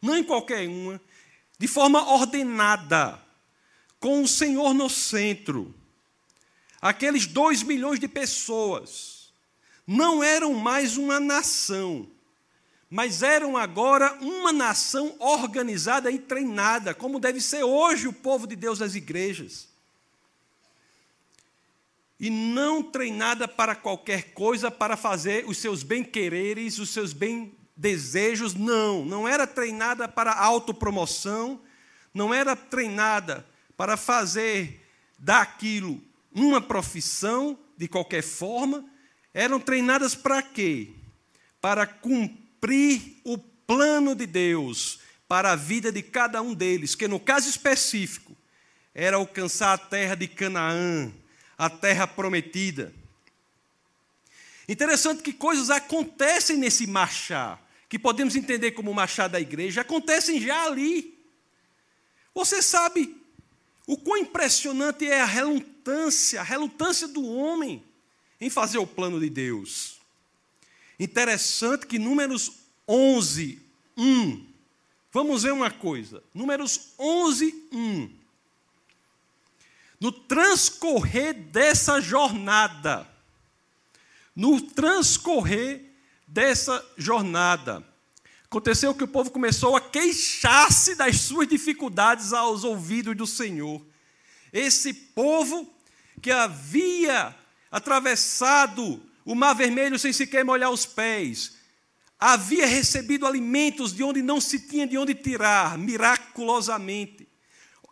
não 0.00 0.16
em 0.16 0.24
qualquer 0.24 0.68
uma, 0.68 1.00
de 1.58 1.68
forma 1.68 2.10
ordenada, 2.10 3.20
com 4.00 4.22
o 4.22 4.28
Senhor 4.28 4.72
no 4.72 4.88
centro. 4.88 5.74
Aqueles 6.80 7.26
dois 7.26 7.62
milhões 7.62 7.98
de 7.98 8.08
pessoas 8.08 9.32
não 9.86 10.22
eram 10.22 10.54
mais 10.54 10.96
uma 10.96 11.20
nação, 11.20 12.08
mas 12.88 13.22
eram 13.22 13.56
agora 13.56 14.14
uma 14.20 14.52
nação 14.52 15.14
organizada 15.18 16.10
e 16.10 16.18
treinada, 16.18 16.94
como 16.94 17.20
deve 17.20 17.40
ser 17.40 17.62
hoje 17.62 18.08
o 18.08 18.12
povo 18.12 18.46
de 18.46 18.56
Deus 18.56 18.78
das 18.78 18.94
igrejas. 18.94 19.73
E 22.18 22.30
não 22.30 22.82
treinada 22.82 23.48
para 23.48 23.74
qualquer 23.74 24.32
coisa, 24.32 24.70
para 24.70 24.96
fazer 24.96 25.44
os 25.46 25.58
seus 25.58 25.82
bem-quereres, 25.82 26.78
os 26.78 26.90
seus 26.90 27.12
bem-desejos, 27.12 28.54
não. 28.54 29.04
Não 29.04 29.26
era 29.26 29.46
treinada 29.46 30.08
para 30.08 30.32
autopromoção, 30.32 31.60
não 32.12 32.32
era 32.32 32.54
treinada 32.54 33.44
para 33.76 33.96
fazer 33.96 34.86
daquilo 35.18 36.00
uma 36.32 36.60
profissão 36.60 37.58
de 37.76 37.88
qualquer 37.88 38.22
forma. 38.22 38.84
Eram 39.32 39.58
treinadas 39.58 40.14
para 40.14 40.40
quê? 40.42 40.90
Para 41.60 41.86
cumprir 41.86 43.20
o 43.24 43.36
plano 43.36 44.14
de 44.14 44.26
Deus 44.26 45.00
para 45.26 45.52
a 45.52 45.56
vida 45.56 45.90
de 45.90 46.02
cada 46.02 46.40
um 46.42 46.54
deles, 46.54 46.94
que 46.94 47.08
no 47.08 47.18
caso 47.18 47.48
específico 47.48 48.36
era 48.94 49.16
alcançar 49.16 49.72
a 49.72 49.78
terra 49.78 50.14
de 50.14 50.28
Canaã, 50.28 51.12
a 51.56 51.70
terra 51.70 52.06
prometida. 52.06 52.92
Interessante 54.68 55.22
que 55.22 55.32
coisas 55.32 55.70
acontecem 55.70 56.56
nesse 56.56 56.86
marchar, 56.86 57.62
que 57.88 57.98
podemos 57.98 58.34
entender 58.34 58.72
como 58.72 58.94
marchar 58.94 59.28
da 59.28 59.40
igreja, 59.40 59.82
acontecem 59.82 60.40
já 60.40 60.64
ali. 60.64 61.14
Você 62.34 62.62
sabe 62.62 63.16
o 63.86 63.96
quão 63.96 64.16
impressionante 64.16 65.06
é 65.06 65.20
a 65.20 65.26
relutância, 65.26 66.40
a 66.40 66.44
relutância 66.44 67.06
do 67.06 67.24
homem 67.24 67.84
em 68.40 68.48
fazer 68.50 68.78
o 68.78 68.86
plano 68.86 69.20
de 69.20 69.28
Deus. 69.28 70.00
Interessante 70.98 71.86
que 71.86 71.98
Números 71.98 72.52
11, 72.88 73.60
1. 73.96 74.46
Vamos 75.12 75.42
ver 75.42 75.52
uma 75.52 75.70
coisa. 75.70 76.22
Números 76.32 76.92
11, 76.98 77.68
1. 77.72 78.23
No 80.04 80.12
transcorrer 80.12 81.32
dessa 81.32 81.98
jornada, 81.98 83.08
no 84.36 84.60
transcorrer 84.60 85.80
dessa 86.28 86.84
jornada, 86.98 87.82
aconteceu 88.44 88.94
que 88.94 89.04
o 89.04 89.08
povo 89.08 89.30
começou 89.30 89.74
a 89.74 89.80
queixar-se 89.80 90.94
das 90.94 91.22
suas 91.22 91.48
dificuldades 91.48 92.34
aos 92.34 92.64
ouvidos 92.64 93.16
do 93.16 93.26
Senhor. 93.26 93.80
Esse 94.52 94.92
povo 94.92 95.74
que 96.20 96.30
havia 96.30 97.34
atravessado 97.70 99.02
o 99.24 99.34
mar 99.34 99.54
vermelho 99.54 99.98
sem 99.98 100.12
sequer 100.12 100.44
molhar 100.44 100.70
os 100.70 100.84
pés. 100.84 101.56
Havia 102.20 102.66
recebido 102.66 103.26
alimentos 103.26 103.90
de 103.94 104.04
onde 104.04 104.20
não 104.20 104.38
se 104.38 104.68
tinha 104.68 104.86
de 104.86 104.98
onde 104.98 105.14
tirar, 105.14 105.78
miraculosamente. 105.78 107.26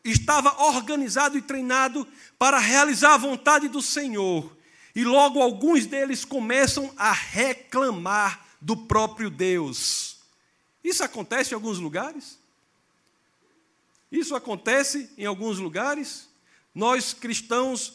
Estava 0.04 0.62
organizado 0.62 1.38
e 1.38 1.42
treinado 1.42 2.06
para 2.38 2.58
realizar 2.58 3.14
a 3.14 3.18
vontade 3.18 3.68
do 3.68 3.80
Senhor. 3.80 4.56
E 4.94 5.04
logo 5.04 5.40
alguns 5.40 5.86
deles 5.86 6.24
começam 6.24 6.92
a 6.96 7.12
reclamar 7.12 8.46
do 8.60 8.76
próprio 8.76 9.30
Deus. 9.30 10.18
Isso 10.82 11.02
acontece 11.02 11.52
em 11.52 11.54
alguns 11.54 11.78
lugares? 11.78 12.38
Isso 14.10 14.34
acontece 14.34 15.10
em 15.16 15.24
alguns 15.24 15.58
lugares? 15.58 16.28
Nós 16.74 17.14
cristãos 17.14 17.94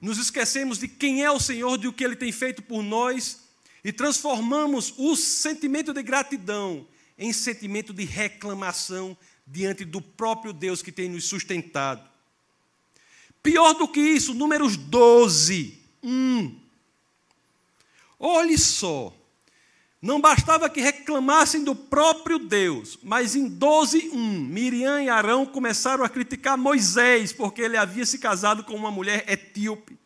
nos 0.00 0.18
esquecemos 0.18 0.78
de 0.78 0.86
quem 0.86 1.24
é 1.24 1.30
o 1.30 1.40
Senhor, 1.40 1.76
de 1.78 1.88
o 1.88 1.92
que 1.92 2.04
Ele 2.04 2.16
tem 2.16 2.30
feito 2.30 2.62
por 2.62 2.82
nós, 2.82 3.40
e 3.82 3.92
transformamos 3.92 4.94
o 4.96 5.16
sentimento 5.16 5.92
de 5.92 6.02
gratidão 6.02 6.86
em 7.18 7.32
sentimento 7.32 7.92
de 7.92 8.04
reclamação 8.04 9.16
diante 9.46 9.84
do 9.84 10.00
próprio 10.00 10.52
Deus 10.52 10.82
que 10.82 10.90
tem 10.90 11.08
nos 11.08 11.24
sustentado. 11.24 12.06
Pior 13.42 13.74
do 13.74 13.86
que 13.86 14.00
isso, 14.00 14.34
números 14.34 14.76
12. 14.76 15.78
Hum. 16.02 16.58
Olhe 18.18 18.58
só. 18.58 19.14
Não 20.02 20.20
bastava 20.20 20.68
que 20.68 20.80
reclamassem 20.80 21.64
do 21.64 21.74
próprio 21.74 22.38
Deus, 22.38 22.98
mas 23.02 23.34
em 23.34 23.48
12:1, 23.48 24.14
Miriam 24.14 25.02
e 25.02 25.08
Arão 25.08 25.46
começaram 25.46 26.04
a 26.04 26.08
criticar 26.08 26.58
Moisés, 26.58 27.32
porque 27.32 27.62
ele 27.62 27.76
havia 27.76 28.04
se 28.04 28.18
casado 28.18 28.62
com 28.62 28.74
uma 28.74 28.90
mulher 28.90 29.24
etíope. 29.28 29.98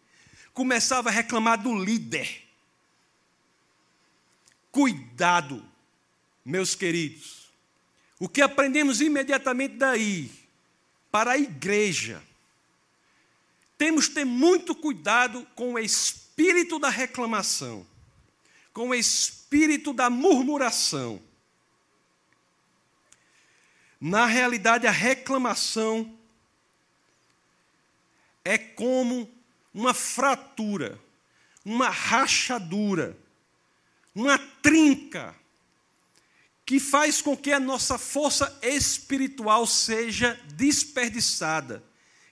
Começava 0.55 1.09
a 1.09 1.13
reclamar 1.13 1.63
do 1.63 1.75
líder. 1.75 2.45
Cuidado, 4.71 5.65
meus 6.45 6.75
queridos. 6.75 7.40
O 8.21 8.29
que 8.29 8.41
aprendemos 8.41 9.01
imediatamente 9.01 9.75
daí 9.75 10.31
para 11.11 11.33
a 11.33 11.39
igreja? 11.39 12.23
Temos 13.77 14.07
que 14.07 14.15
ter 14.15 14.25
muito 14.25 14.77
cuidado 14.77 15.45
com 15.57 15.73
o 15.73 15.79
espírito 15.81 16.79
da 16.79 16.89
reclamação 16.89 17.85
com 18.73 18.91
o 18.91 18.95
espírito 18.95 19.93
da 19.93 20.09
murmuração. 20.09 21.21
Na 24.01 24.27
realidade, 24.27 24.87
a 24.87 24.91
reclamação 24.91 26.17
é 28.45 28.57
como 28.57 29.31
uma 29.75 29.93
fratura, 29.93 30.99
uma 31.65 31.91
rachadura, 31.91 33.19
uma 34.15 34.39
trinca 34.39 35.37
que 36.71 36.79
faz 36.79 37.21
com 37.21 37.37
que 37.37 37.51
a 37.51 37.59
nossa 37.59 37.99
força 37.99 38.57
espiritual 38.63 39.67
seja 39.67 40.41
desperdiçada 40.55 41.83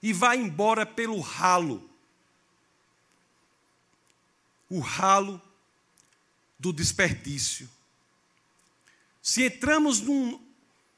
e 0.01 0.13
vá 0.13 0.37
embora 0.37 0.87
pelo 0.87 1.19
ralo. 1.19 1.91
O 4.71 4.79
ralo 4.79 5.43
do 6.57 6.73
desperdício. 6.73 7.69
Se 9.21 9.43
entramos 9.43 10.01
num, 10.01 10.41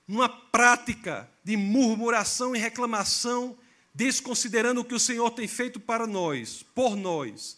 numa 0.06 0.28
prática 0.28 1.26
de 1.42 1.56
murmuração 1.56 2.54
e 2.54 2.58
reclamação, 2.58 3.56
desconsiderando 3.94 4.82
o 4.82 4.84
que 4.84 4.94
o 4.94 5.00
Senhor 5.00 5.30
tem 5.30 5.48
feito 5.48 5.80
para 5.80 6.06
nós, 6.06 6.62
por 6.74 6.94
nós, 6.94 7.56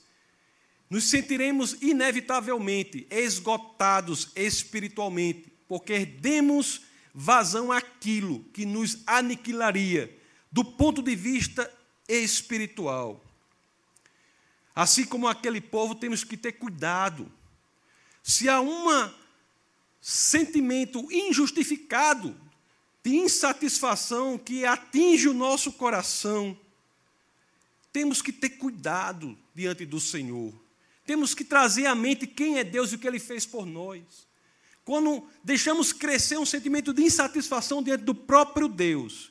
nos 0.89 1.11
sentiremos 1.11 1.77
inevitavelmente 1.83 3.05
esgotados 3.11 4.31
espiritualmente, 4.37 5.52
porque 5.73 6.05
demos 6.05 6.83
vazão 7.15 7.73
àquilo 7.73 8.45
que 8.53 8.67
nos 8.67 8.99
aniquilaria 9.07 10.15
do 10.51 10.63
ponto 10.63 11.01
de 11.03 11.17
vista 11.17 11.73
espiritual. 12.07 13.25
Assim 14.77 15.07
como 15.07 15.27
aquele 15.27 15.63
povo, 15.63 15.95
temos 15.95 16.25
que 16.25 16.37
ter 16.37 16.53
cuidado. 16.53 17.33
Se 18.23 18.51
há 18.51 18.61
um 18.61 19.11
sentimento 19.99 21.11
injustificado 21.11 22.39
de 23.03 23.17
insatisfação 23.17 24.37
que 24.37 24.67
atinge 24.67 25.27
o 25.27 25.33
nosso 25.33 25.73
coração, 25.73 26.55
temos 27.91 28.21
que 28.21 28.31
ter 28.31 28.51
cuidado 28.51 29.39
diante 29.55 29.87
do 29.87 29.99
Senhor. 29.99 30.53
Temos 31.07 31.33
que 31.33 31.47
trazer 31.47 31.87
à 31.87 31.95
mente 31.95 32.27
quem 32.27 32.59
é 32.59 32.63
Deus 32.63 32.93
e 32.93 32.97
o 32.97 32.99
que 32.99 33.09
Ele 33.09 33.19
fez 33.19 33.47
por 33.47 33.65
nós. 33.65 34.31
Quando 34.85 35.25
deixamos 35.45 35.93
crescer 35.93 36.39
um 36.39 36.47
sentimento 36.47 36.93
de 36.93 37.03
insatisfação 37.03 37.83
diante 37.83 38.05
do 38.05 38.15
próprio 38.15 38.69
Deus, 38.69 39.31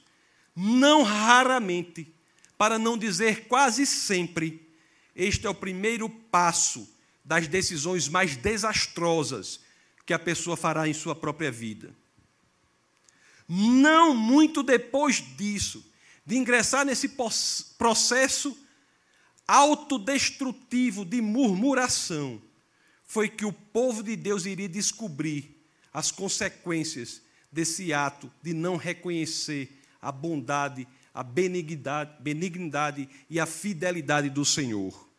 não 0.55 1.03
raramente, 1.03 2.13
para 2.57 2.79
não 2.79 2.97
dizer 2.97 3.47
quase 3.47 3.85
sempre, 3.85 4.69
este 5.15 5.45
é 5.45 5.49
o 5.49 5.55
primeiro 5.55 6.09
passo 6.09 6.87
das 7.23 7.47
decisões 7.47 8.07
mais 8.07 8.35
desastrosas 8.35 9.59
que 10.05 10.13
a 10.13 10.19
pessoa 10.19 10.57
fará 10.57 10.87
em 10.87 10.93
sua 10.93 11.15
própria 11.15 11.51
vida. 11.51 11.95
Não 13.47 14.15
muito 14.15 14.63
depois 14.63 15.23
disso, 15.37 15.85
de 16.25 16.37
ingressar 16.37 16.85
nesse 16.85 17.17
processo 17.77 18.57
autodestrutivo 19.47 21.03
de 21.03 21.21
murmuração, 21.21 22.41
foi 23.11 23.27
que 23.27 23.43
o 23.43 23.51
povo 23.51 24.01
de 24.01 24.15
Deus 24.15 24.45
iria 24.45 24.69
descobrir 24.69 25.61
as 25.93 26.11
consequências 26.11 27.21
desse 27.51 27.91
ato 27.91 28.31
de 28.41 28.53
não 28.53 28.77
reconhecer 28.77 29.81
a 30.01 30.13
bondade, 30.13 30.87
a 31.13 31.21
benignidade, 31.21 32.09
benignidade 32.21 33.09
e 33.29 33.37
a 33.37 33.45
fidelidade 33.45 34.29
do 34.29 34.45
Senhor. 34.45 35.09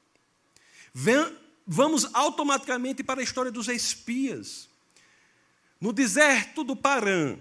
Vamos 1.67 2.09
automaticamente 2.15 3.05
para 3.05 3.21
a 3.21 3.23
história 3.23 3.53
dos 3.53 3.69
espias. 3.69 4.71
No 5.79 5.93
deserto 5.93 6.65
do 6.65 6.75
Parã, 6.75 7.37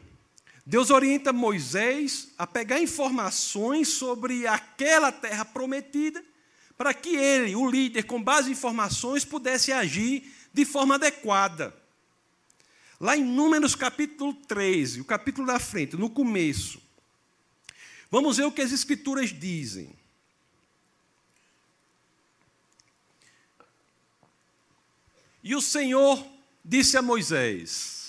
Deus 0.65 0.89
orienta 0.89 1.31
Moisés 1.31 2.27
a 2.37 2.45
pegar 2.45 2.81
informações 2.81 3.87
sobre 3.87 4.45
aquela 4.47 5.13
terra 5.13 5.45
prometida, 5.45 6.21
para 6.77 6.93
que 6.93 7.15
ele, 7.15 7.55
o 7.55 7.69
líder, 7.69 8.03
com 8.03 8.21
base 8.21 8.49
em 8.49 8.53
informações, 8.53 9.23
pudesse 9.23 9.71
agir 9.71 10.40
de 10.53 10.65
forma 10.65 10.95
adequada. 10.95 11.75
Lá 12.99 13.17
em 13.17 13.23
Números 13.23 13.73
capítulo 13.75 14.33
13, 14.33 15.01
o 15.01 15.05
capítulo 15.05 15.47
da 15.47 15.59
frente, 15.59 15.95
no 15.95 16.09
começo, 16.09 16.81
vamos 18.09 18.37
ver 18.37 18.45
o 18.45 18.51
que 18.51 18.61
as 18.61 18.71
Escrituras 18.71 19.29
dizem. 19.29 19.95
E 25.43 25.55
o 25.55 25.61
Senhor 25.61 26.23
disse 26.63 26.95
a 26.95 27.01
Moisés: 27.01 28.01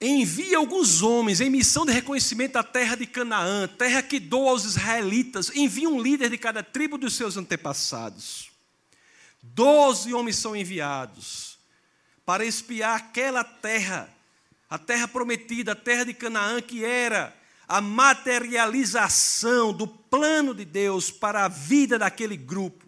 Envie 0.00 0.54
alguns 0.54 1.00
homens 1.00 1.40
em 1.40 1.48
missão 1.48 1.86
de 1.86 1.92
reconhecimento 1.92 2.52
da 2.52 2.62
terra 2.62 2.94
de 2.94 3.06
Canaã, 3.06 3.66
terra 3.66 4.02
que 4.02 4.20
dou 4.20 4.48
aos 4.48 4.64
israelitas. 4.64 5.50
Envie 5.54 5.86
um 5.86 6.00
líder 6.00 6.28
de 6.28 6.36
cada 6.36 6.62
tribo 6.62 6.98
dos 6.98 7.14
seus 7.14 7.38
antepassados. 7.38 8.53
Doze 9.52 10.14
homens 10.14 10.36
são 10.36 10.56
enviados 10.56 11.58
para 12.24 12.44
espiar 12.44 12.96
aquela 12.96 13.44
terra, 13.44 14.08
a 14.70 14.78
terra 14.78 15.06
prometida, 15.06 15.72
a 15.72 15.76
terra 15.76 16.04
de 16.04 16.14
Canaã, 16.14 16.62
que 16.62 16.84
era 16.84 17.36
a 17.68 17.80
materialização 17.80 19.72
do 19.72 19.86
plano 19.86 20.54
de 20.54 20.64
Deus 20.64 21.10
para 21.10 21.44
a 21.44 21.48
vida 21.48 21.98
daquele 21.98 22.36
grupo. 22.36 22.84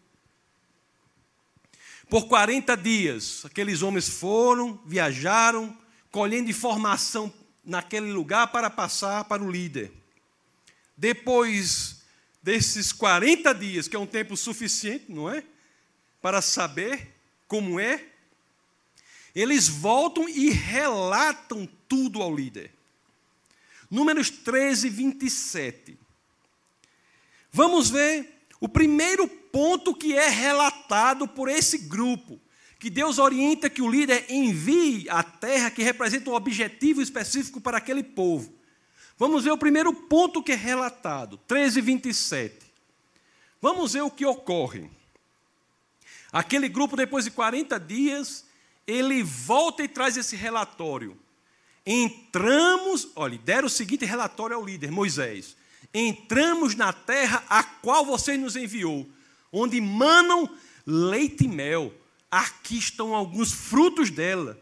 Por 2.08 2.26
40 2.26 2.76
dias, 2.76 3.44
aqueles 3.44 3.82
homens 3.82 4.08
foram, 4.08 4.80
viajaram, 4.86 5.76
colhendo 6.10 6.50
informação 6.50 7.32
naquele 7.64 8.12
lugar 8.12 8.46
para 8.48 8.70
passar 8.70 9.24
para 9.24 9.42
o 9.42 9.50
líder. 9.50 9.92
Depois 10.96 12.02
desses 12.42 12.92
40 12.92 13.52
dias, 13.52 13.88
que 13.88 13.96
é 13.96 13.98
um 13.98 14.06
tempo 14.06 14.36
suficiente, 14.36 15.06
não 15.08 15.28
é? 15.28 15.42
Para 16.26 16.42
saber 16.42 17.14
como 17.46 17.78
é, 17.78 18.04
eles 19.32 19.68
voltam 19.68 20.28
e 20.28 20.50
relatam 20.50 21.68
tudo 21.86 22.20
ao 22.20 22.34
líder. 22.34 22.72
Números 23.88 24.28
13, 24.28 24.88
27. 24.88 25.96
Vamos 27.52 27.90
ver 27.90 28.42
o 28.60 28.68
primeiro 28.68 29.28
ponto 29.28 29.94
que 29.94 30.16
é 30.16 30.28
relatado 30.28 31.28
por 31.28 31.48
esse 31.48 31.78
grupo, 31.78 32.40
que 32.76 32.90
Deus 32.90 33.20
orienta 33.20 33.70
que 33.70 33.80
o 33.80 33.88
líder 33.88 34.26
envie 34.28 35.08
a 35.08 35.22
terra 35.22 35.70
que 35.70 35.84
representa 35.84 36.28
um 36.28 36.34
objetivo 36.34 37.00
específico 37.00 37.60
para 37.60 37.78
aquele 37.78 38.02
povo. 38.02 38.52
Vamos 39.16 39.44
ver 39.44 39.52
o 39.52 39.56
primeiro 39.56 39.92
ponto 39.92 40.42
que 40.42 40.50
é 40.50 40.56
relatado, 40.56 41.36
13, 41.46 41.80
27. 41.80 42.66
Vamos 43.62 43.92
ver 43.92 44.02
o 44.02 44.10
que 44.10 44.26
ocorre. 44.26 44.90
Aquele 46.32 46.68
grupo, 46.68 46.96
depois 46.96 47.24
de 47.24 47.30
40 47.30 47.78
dias, 47.78 48.44
ele 48.86 49.22
volta 49.22 49.82
e 49.82 49.88
traz 49.88 50.16
esse 50.16 50.36
relatório. 50.36 51.16
Entramos, 51.84 53.08
olha, 53.14 53.38
deram 53.38 53.66
o 53.66 53.70
seguinte 53.70 54.04
relatório 54.04 54.56
ao 54.56 54.64
líder, 54.64 54.90
Moisés: 54.90 55.56
Entramos 55.94 56.74
na 56.74 56.92
terra 56.92 57.44
a 57.48 57.62
qual 57.62 58.04
você 58.04 58.36
nos 58.36 58.56
enviou, 58.56 59.08
onde 59.52 59.80
manam 59.80 60.48
leite 60.84 61.44
e 61.44 61.48
mel. 61.48 61.92
Aqui 62.30 62.76
estão 62.76 63.14
alguns 63.14 63.52
frutos 63.52 64.10
dela. 64.10 64.60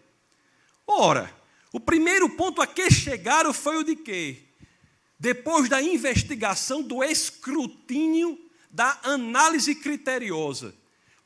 Ora, 0.87 1.35
o 1.73 1.81
primeiro 1.81 2.29
ponto 2.29 2.61
a 2.61 2.67
que 2.67 2.91
chegaram 2.91 3.55
foi 3.55 3.79
o 3.79 3.85
de 3.85 3.97
quê? 3.97 4.43
Depois 5.19 5.69
da 5.69 5.83
investigação, 5.83 6.83
do 6.83 7.03
escrutínio, 7.03 8.39
da 8.71 8.99
análise 9.03 9.75
criteriosa 9.75 10.75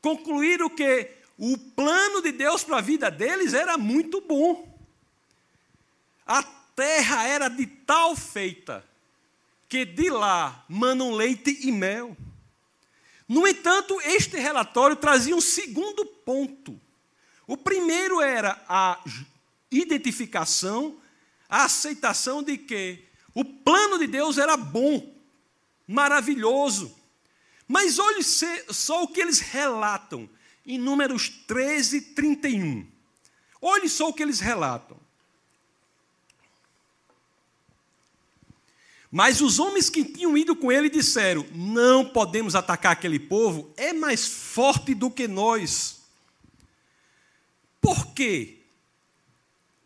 concluíram 0.01 0.69
que 0.69 1.11
o 1.37 1.57
plano 1.57 2.21
de 2.23 2.33
Deus 2.33 2.65
para 2.65 2.79
a 2.79 2.83
vida 2.83 3.11
deles 3.11 3.55
era 3.55 3.79
muito 3.79 4.21
bom. 4.21 4.77
A 6.27 6.43
terra 6.43 7.27
era 7.27 7.49
de 7.49 7.67
tal 7.67 8.17
feita 8.17 8.85
que 9.69 9.85
de 9.85 10.11
lá 10.11 10.65
manam 10.69 11.13
leite 11.13 11.59
e 11.63 11.71
mel. 11.71 12.17
No 13.29 13.47
entanto, 13.47 14.01
este 14.03 14.39
relatório 14.39 14.97
trazia 14.97 15.37
um 15.37 15.41
segundo 15.41 16.05
ponto. 16.05 16.81
O 17.47 17.57
primeiro 17.57 18.21
era 18.21 18.63
a 18.69 18.99
identificação, 19.71 20.99
a 21.49 21.65
aceitação 21.65 22.43
de 22.43 22.57
que 22.57 23.05
o 23.35 23.45
plano 23.45 23.99
de 23.99 24.07
Deus 24.07 24.39
era 24.39 24.57
bom, 24.57 25.15
maravilhoso, 25.87 26.98
mas 27.69 27.99
olhe 27.99 28.23
só 28.25 29.03
o 29.03 29.09
que 29.09 29.21
eles 29.21 29.41
relatam 29.41 30.29
em 30.67 30.79
Números 30.79 31.29
13, 31.29 32.01
31. 32.01 32.87
Olhe 33.61 33.89
só 33.91 34.09
o 34.09 34.13
que 34.15 34.23
eles 34.23 34.41
relatam. 34.41 34.99
Mas 39.11 39.41
os 39.41 39.59
homens 39.59 39.89
que 39.89 40.05
tinham 40.05 40.37
ido 40.37 40.57
com 40.57 40.73
ele 40.73 40.89
disseram: 40.89 41.47
Não 41.53 42.05
podemos 42.05 42.55
atacar 42.55 42.93
aquele 42.93 43.19
povo, 43.19 43.73
é 43.77 43.93
mais 43.93 44.27
forte 44.27 44.95
do 44.95 45.11
que 45.11 45.29
nós. 45.29 46.03
Por 47.81 48.09
quê? 48.13 48.59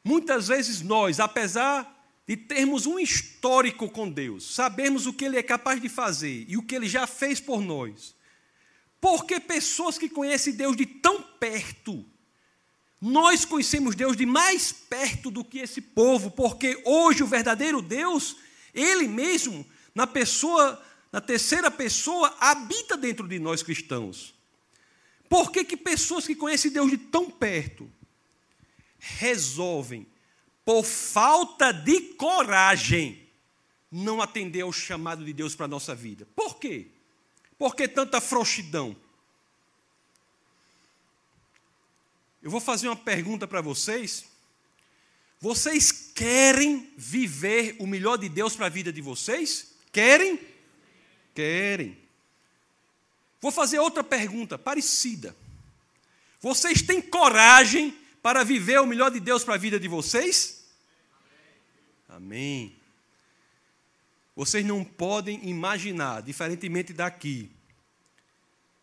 Muitas 0.05 0.49
vezes 0.49 0.83
nós, 0.83 1.21
apesar 1.21 1.92
de 2.27 2.37
termos 2.37 2.87
um 2.87 2.99
histórico 2.99 3.89
com 3.89 4.09
Deus, 4.09 4.55
sabermos 4.55 5.07
o 5.07 5.13
que 5.13 5.25
Ele 5.25 5.39
é 5.39 5.43
capaz 5.43 5.81
de 5.81 5.89
fazer 5.89 6.45
e 6.49 6.57
o 6.57 6.63
que 6.63 6.75
Ele 6.75 6.89
já 6.89 7.07
fez 7.07 7.41
por 7.41 7.61
nós. 7.61 8.15
Porque 9.01 9.41
pessoas 9.41 9.99
que 9.99 10.09
conhecem 10.09 10.55
Deus 10.55 10.77
de 10.77 10.87
tão 10.87 11.23
perto 11.23 12.05
Nós 13.01 13.45
conhecemos 13.45 13.97
Deus 13.97 14.17
de 14.17 14.25
mais 14.25 14.71
perto 14.71 15.29
do 15.29 15.45
que 15.45 15.59
esse 15.59 15.81
povo, 15.81 16.31
porque 16.31 16.81
hoje 16.85 17.25
o 17.25 17.27
verdadeiro 17.27 17.83
Deus, 17.83 18.37
ele 18.73 19.09
mesmo, 19.09 19.67
na 19.93 20.07
pessoa, 20.07 20.81
na 21.11 21.21
terceira 21.21 21.69
pessoa, 21.69 22.33
habita 22.39 22.97
dentro 22.97 23.27
de 23.27 23.41
nós 23.41 23.61
cristãos. 23.61 24.33
Por 25.29 25.51
que, 25.51 25.65
que 25.65 25.77
pessoas 25.77 26.29
que 26.29 26.37
conhecem 26.37 26.71
Deus 26.71 26.93
de 26.93 26.97
tão 26.97 27.29
perto 27.29 27.91
resolvem, 29.01 30.07
por 30.65 30.85
falta 30.85 31.73
de 31.73 32.01
coragem, 32.15 33.29
não 33.91 34.23
atender 34.23 34.63
ao 34.63 34.73
chamado 34.73 35.25
de 35.25 35.33
Deus 35.33 35.55
para 35.55 35.67
a 35.67 35.69
nossa 35.69 35.95
vida? 35.95 36.27
Por 36.35 36.59
quê? 36.59 36.87
Por 37.59 37.75
que 37.75 37.87
tanta 37.87 38.21
frouxidão? 38.21 38.97
Eu 42.43 42.51
vou 42.51 42.61
fazer 42.61 42.89
uma 42.89 42.97
pergunta 42.97 43.47
para 43.47 43.61
vocês. 43.61 44.25
Vocês 45.41 45.93
querem 45.93 46.93
viver 46.97 47.77
o 47.79 47.87
melhor 47.87 48.17
de 48.17 48.29
Deus 48.29 48.57
para 48.57 48.67
a 48.67 48.71
vida 48.71 48.93
de 48.93 49.01
vocês? 49.01 49.75
Querem? 49.93 50.41
Querem. 51.35 51.99
Vou 53.41 53.51
fazer 53.51 53.79
outra 53.79 54.05
pergunta 54.05 54.59
parecida. 54.59 55.37
Vocês 56.41 56.83
têm 56.83 57.01
coragem 57.01 57.97
para 58.23 58.45
viver 58.45 58.81
o 58.81 58.87
melhor 58.87 59.11
de 59.11 59.19
Deus 59.19 59.43
para 59.43 59.55
a 59.55 59.59
vida 59.59 59.81
de 59.81 59.89
vocês? 59.89 60.65
Amém. 62.09 62.77
Vocês 64.37 64.65
não 64.65 64.85
podem 64.85 65.47
imaginar, 65.49 66.23
diferentemente 66.23 66.93
daqui, 66.93 67.51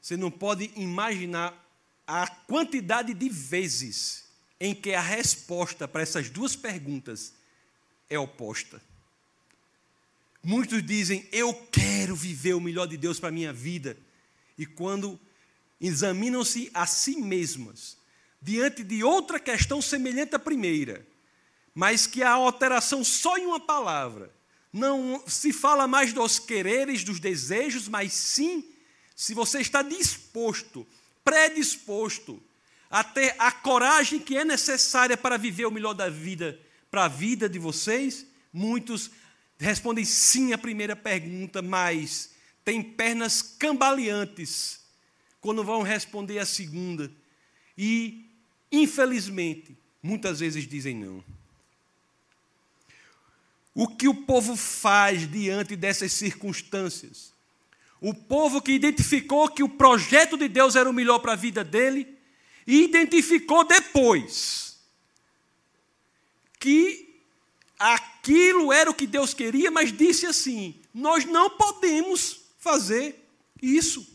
você 0.02 0.18
não 0.18 0.30
pode 0.30 0.72
imaginar 0.76 1.66
a 2.06 2.28
quantidade 2.28 3.14
de 3.14 3.30
vezes 3.30 4.26
em 4.60 4.74
que 4.76 4.94
a 4.94 5.02
resposta 5.02 5.88
para 5.88 6.02
essas 6.02 6.30
duas 6.30 6.56
perguntas 6.56 7.34
é 8.10 8.18
oposta. 8.18 8.82
Muitos 10.44 10.84
dizem, 10.84 11.28
eu 11.32 11.54
quero 11.72 12.16
viver 12.16 12.54
o 12.54 12.62
melhor 12.62 12.88
de 12.88 12.98
Deus 12.98 13.20
para 13.20 13.30
a 13.30 13.32
minha 13.32 13.54
vida. 13.54 13.98
E 14.58 14.66
quando 14.66 15.20
examinam-se 15.80 16.72
a 16.74 16.86
si 16.88 17.18
mesmas, 17.18 17.99
diante 18.42 18.84
de 18.84 19.04
outra 19.04 19.40
questão 19.40 19.82
semelhante 19.82 20.36
à 20.36 20.40
primeira, 20.40 21.06
mas 21.74 22.08
que 22.08 22.24
a 22.24 22.32
alteração 22.32 23.04
só 23.04 23.38
em 23.38 23.46
uma 23.46 23.60
palavra, 23.60 24.34
não 24.72 25.24
se 25.28 25.52
fala 25.52 25.88
mais 25.88 26.14
dos 26.14 26.40
quereres, 26.40 27.04
dos 27.04 27.20
desejos, 27.20 27.88
mas 27.88 28.14
sim 28.14 28.64
se 29.16 29.34
você 29.34 29.60
está 29.60 29.82
disposto 29.82 30.88
predisposto 31.24 32.42
a 32.90 33.04
ter 33.04 33.36
a 33.38 33.52
coragem 33.52 34.20
que 34.20 34.36
é 34.36 34.44
necessária 34.44 35.16
para 35.16 35.38
viver 35.38 35.66
o 35.66 35.72
melhor 35.72 35.94
da 35.94 36.10
vida 36.10 36.60
para 36.90 37.06
a 37.06 37.08
vida 37.08 37.48
de 37.48 37.60
vocês? 37.60 38.26
Muitos 38.52 39.12
respondem 39.60 40.04
sim 40.04 40.54
à 40.54 40.58
primeira 40.58 40.96
pergunta, 40.96 41.62
mas 41.62 42.32
têm 42.66 42.82
pernas 42.82 43.42
cambaleantes 43.42 44.80
quando 45.40 45.64
vão 45.64 45.84
responder 45.84 46.40
a 46.40 46.46
segunda. 46.46 47.12
E, 47.78 48.29
infelizmente, 48.72 49.78
muitas 50.02 50.40
vezes 50.40 50.68
dizem 50.68 50.96
não. 50.96 51.24
O 53.74 53.88
que 53.88 54.08
o 54.08 54.14
povo 54.14 54.56
faz 54.56 55.30
diante 55.30 55.76
dessas 55.76 56.12
circunstâncias? 56.14 57.34
O 58.02 58.14
povo 58.14 58.62
que 58.62 58.72
identificou 58.72 59.50
que 59.50 59.64
o 59.64 59.70
projeto 59.70 60.38
de 60.38 60.48
Deus 60.48 60.76
era 60.76 60.90
o 60.90 60.94
melhor 60.94 61.20
para 61.20 61.34
a 61.34 61.36
vida 61.36 61.64
dele, 61.64 62.18
e 62.70 62.84
identificou 62.84 63.64
depois 63.66 64.78
que 66.60 67.20
aquilo 67.80 68.72
era 68.72 68.92
o 68.92 68.94
que 68.94 69.08
Deus 69.08 69.34
queria, 69.34 69.72
mas 69.72 69.92
disse 69.92 70.28
assim: 70.28 70.80
nós 70.94 71.26
não 71.26 71.50
podemos 71.50 72.42
fazer 72.60 73.28
isso. 73.60 74.08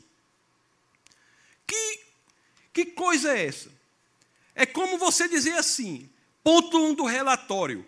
Que, 1.67 2.01
que 2.73 2.85
coisa 2.87 3.37
é 3.37 3.47
essa? 3.47 3.74
É 4.55 4.65
como 4.65 4.99
você 4.99 5.29
dizer 5.29 5.55
assim, 5.55 6.09
ponto 6.43 6.79
1 6.79 6.87
um 6.87 6.95
do 6.95 7.05
relatório. 7.05 7.85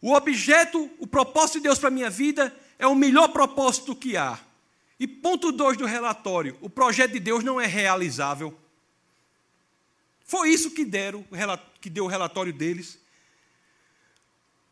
O 0.00 0.12
objeto, 0.12 0.90
o 0.98 1.06
propósito 1.06 1.58
de 1.58 1.64
Deus 1.64 1.78
para 1.78 1.88
a 1.88 1.92
minha 1.92 2.10
vida 2.10 2.54
é 2.78 2.86
o 2.86 2.94
melhor 2.94 3.28
propósito 3.28 3.94
que 3.94 4.16
há. 4.16 4.38
E 4.98 5.06
ponto 5.06 5.52
2 5.52 5.76
do 5.76 5.86
relatório: 5.86 6.56
o 6.60 6.68
projeto 6.68 7.12
de 7.12 7.20
Deus 7.20 7.44
não 7.44 7.60
é 7.60 7.66
realizável. 7.66 8.58
Foi 10.24 10.50
isso 10.50 10.72
que, 10.72 10.84
deram, 10.84 11.24
que 11.80 11.88
deu 11.88 12.04
o 12.04 12.08
relatório 12.08 12.52
deles. 12.52 12.98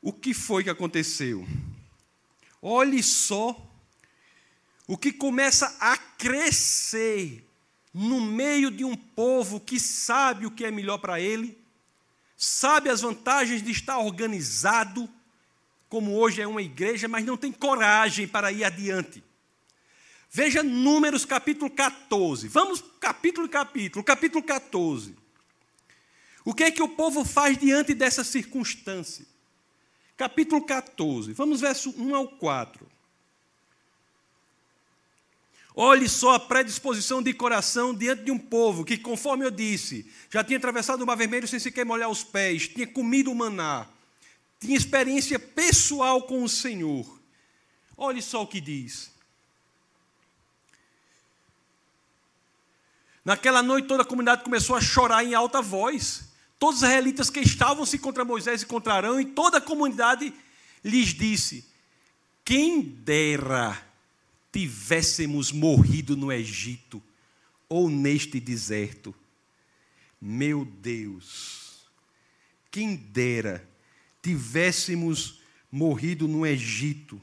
O 0.03 0.13
que 0.13 0.35
foi 0.35 0.63
que 0.63 0.71
aconteceu? 0.71 1.47
Olhe 2.61 3.03
só 3.03 3.57
o 4.87 4.97
que 4.97 5.13
começa 5.13 5.75
a 5.81 5.97
crescer 5.97 7.46
no 7.99 8.21
meio 8.21 8.71
de 8.71 8.85
um 8.85 8.95
povo 8.95 9.59
que 9.59 9.81
sabe 9.81 10.45
o 10.45 10.51
que 10.51 10.67
é 10.67 10.71
melhor 10.71 10.99
para 10.99 11.19
ele, 11.19 11.57
sabe 12.37 12.91
as 12.91 13.01
vantagens 13.01 13.63
de 13.63 13.71
estar 13.71 13.97
organizado, 13.97 15.09
como 15.89 16.15
hoje 16.15 16.43
é 16.43 16.47
uma 16.47 16.61
igreja, 16.61 17.09
mas 17.09 17.25
não 17.25 17.39
tem 17.39 17.51
coragem 17.51 18.29
para 18.29 18.53
ir 18.53 18.65
adiante. 18.65 19.25
Veja 20.31 20.63
Números 20.63 21.25
capítulo 21.25 21.71
14. 21.71 22.49
Vamos 22.49 22.85
capítulo 23.01 23.49
capítulo. 23.49 24.05
Capítulo 24.05 24.45
14. 24.45 25.17
O 26.45 26.53
que 26.53 26.65
é 26.65 26.71
que 26.71 26.83
o 26.83 26.91
povo 26.91 27.25
faz 27.25 27.57
diante 27.57 27.95
dessa 27.95 28.23
circunstância? 28.23 29.25
Capítulo 30.19 30.63
14. 30.67 31.33
Vamos 31.33 31.63
verso 31.63 31.95
1 31.97 32.15
ao 32.15 32.29
4. 32.29 32.87
Olhe 35.79 36.09
só 36.09 36.33
a 36.33 36.41
predisposição 36.41 37.23
de 37.23 37.35
coração 37.35 37.95
diante 37.95 38.23
de 38.23 38.31
um 38.31 38.39
povo 38.39 38.83
que, 38.83 38.97
conforme 38.97 39.45
eu 39.45 39.51
disse, 39.51 40.11
já 40.31 40.43
tinha 40.43 40.57
atravessado 40.57 41.03
o 41.03 41.07
mar 41.07 41.19
vermelho 41.19 41.47
sem 41.47 41.61
sequer 41.61 41.85
molhar 41.85 42.09
os 42.09 42.25
pés, 42.25 42.67
tinha 42.67 42.87
comido 42.87 43.31
o 43.31 43.35
maná, 43.35 43.87
tinha 44.59 44.75
experiência 44.75 45.39
pessoal 45.39 46.23
com 46.23 46.43
o 46.43 46.49
Senhor. 46.49 47.21
Olhe 47.95 48.23
só 48.23 48.43
o 48.43 48.47
que 48.47 48.59
diz. 48.59 49.11
Naquela 53.23 53.63
noite 53.63 53.87
toda 53.87 54.03
a 54.03 54.07
comunidade 54.07 54.45
começou 54.45 54.77
a 54.77 54.81
chorar 54.81 55.25
em 55.25 55.35
alta 55.35 55.61
voz. 55.61 56.33
Todos 56.59 56.77
os 56.77 56.83
israelitas 56.85 57.29
que 57.29 57.41
estavam-se 57.41 57.99
contra 57.99 58.25
Moisés 58.25 58.63
e 58.63 58.67
contra 58.67 58.95
Arão, 58.95 59.21
e 59.21 59.27
toda 59.27 59.59
a 59.59 59.61
comunidade 59.61 60.33
lhes 60.83 61.09
disse: 61.09 61.71
Quem 62.43 62.81
dera 62.81 63.86
tivéssemos 64.57 65.53
morrido 65.53 66.17
no 66.17 66.33
Egito 66.33 67.03
ou 67.69 67.91
neste 67.91 68.41
deserto. 68.41 69.15
Meu 70.19 70.65
Deus, 70.65 71.87
quem 72.71 72.97
dera 72.97 73.69
tivéssemos 74.23 75.43
morrido 75.71 76.27
no 76.27 76.47
Egito. 76.47 77.21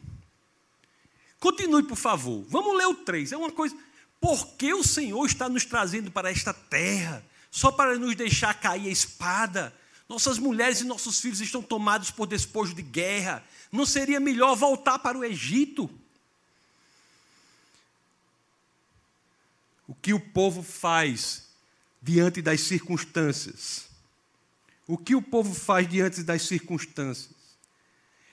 Continue, 1.40 1.82
por 1.82 1.98
favor. 1.98 2.46
Vamos 2.50 2.78
ler 2.78 2.86
o 2.86 2.94
3. 2.94 3.32
É 3.32 3.38
uma 3.38 3.52
coisa. 3.52 3.76
Por 4.22 4.50
que 4.50 4.72
o 4.72 4.84
Senhor 4.84 5.26
está 5.26 5.50
nos 5.50 5.66
trazendo 5.66 6.12
para 6.12 6.30
esta 6.30 6.54
terra? 6.54 7.26
Só 7.50 7.72
para 7.72 7.98
nos 7.98 8.16
deixar 8.16 8.54
cair 8.54 8.90
a 8.90 8.92
espada? 8.92 9.76
Nossas 10.08 10.38
mulheres 10.38 10.82
e 10.82 10.86
nossos 10.86 11.20
filhos 11.20 11.42
estão 11.42 11.64
tomados 11.64 12.12
por 12.12 12.28
despojo 12.28 12.76
de 12.76 12.84
guerra. 12.84 13.44
Não 13.72 13.88
seria 13.88 14.20
melhor 14.20 14.56
voltar 14.56 15.00
para 15.00 15.18
o 15.18 15.26
Egito? 15.26 15.90
O 19.94 19.96
que 19.96 20.12
o 20.12 20.20
povo 20.20 20.64
faz 20.64 21.50
diante 22.02 22.42
das 22.42 22.62
circunstâncias? 22.62 23.86
O 24.88 24.98
que 24.98 25.14
o 25.14 25.22
povo 25.22 25.54
faz 25.54 25.88
diante 25.88 26.24
das 26.24 26.42
circunstâncias? 26.42 27.36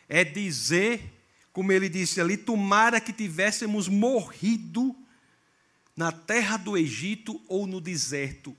É 0.09 0.25
dizer, 0.25 1.13
como 1.53 1.71
ele 1.71 1.91
disse 1.91 2.19
ali, 2.19 2.39
tomara 2.39 2.99
que 2.99 3.13
tivéssemos 3.13 3.89
morrido 3.89 4.97
na 5.95 6.11
terra 6.11 6.57
do 6.57 6.79
Egito 6.79 7.39
ou 7.47 7.67
no 7.67 7.79
deserto. 7.79 8.57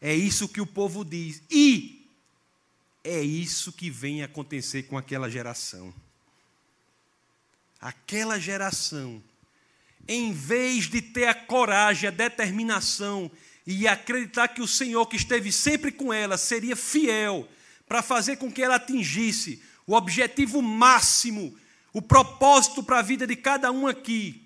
É 0.00 0.14
isso 0.14 0.48
que 0.48 0.62
o 0.62 0.66
povo 0.66 1.04
diz. 1.04 1.42
E 1.50 2.08
é 3.04 3.20
isso 3.20 3.72
que 3.72 3.90
vem 3.90 4.22
acontecer 4.22 4.84
com 4.84 4.96
aquela 4.96 5.28
geração. 5.28 5.92
Aquela 7.78 8.40
geração, 8.40 9.22
em 10.08 10.32
vez 10.32 10.88
de 10.88 11.02
ter 11.02 11.26
a 11.26 11.34
coragem, 11.34 12.08
a 12.08 12.10
determinação 12.10 13.30
e 13.66 13.86
acreditar 13.86 14.48
que 14.48 14.62
o 14.62 14.66
Senhor 14.66 15.06
que 15.06 15.16
esteve 15.16 15.52
sempre 15.52 15.92
com 15.92 16.12
ela 16.12 16.38
seria 16.38 16.74
fiel 16.74 17.46
para 17.86 18.02
fazer 18.02 18.36
com 18.36 18.50
que 18.50 18.62
ela 18.62 18.76
atingisse 18.76 19.62
o 19.86 19.92
objetivo 19.94 20.62
máximo, 20.62 21.54
o 21.92 22.00
propósito 22.00 22.82
para 22.82 22.98
a 22.98 23.02
vida 23.02 23.26
de 23.26 23.36
cada 23.36 23.70
um 23.70 23.86
aqui, 23.86 24.42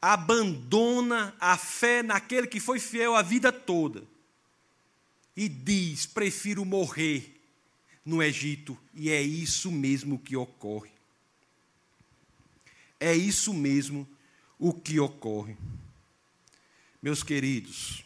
abandona 0.00 1.34
a 1.40 1.56
fé 1.56 2.02
naquele 2.02 2.46
que 2.46 2.60
foi 2.60 2.78
fiel 2.78 3.16
a 3.16 3.22
vida 3.22 3.50
toda 3.50 4.04
e 5.36 5.48
diz: 5.48 6.06
prefiro 6.06 6.64
morrer 6.64 7.40
no 8.04 8.22
Egito, 8.22 8.78
e 8.94 9.10
é 9.10 9.20
isso 9.20 9.70
mesmo 9.70 10.18
que 10.18 10.36
ocorre. 10.36 10.97
É 13.00 13.14
isso 13.14 13.54
mesmo 13.54 14.06
o 14.58 14.72
que 14.72 14.98
ocorre. 14.98 15.56
Meus 17.00 17.22
queridos, 17.22 18.04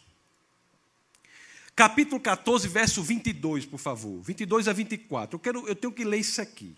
capítulo 1.75 2.21
14, 2.21 2.67
verso 2.67 3.01
22, 3.01 3.65
por 3.65 3.79
favor. 3.79 4.21
22 4.21 4.67
a 4.67 4.73
24. 4.73 5.35
Eu, 5.35 5.39
quero, 5.39 5.67
eu 5.67 5.75
tenho 5.75 5.91
que 5.91 6.05
ler 6.05 6.19
isso 6.19 6.39
aqui. 6.41 6.75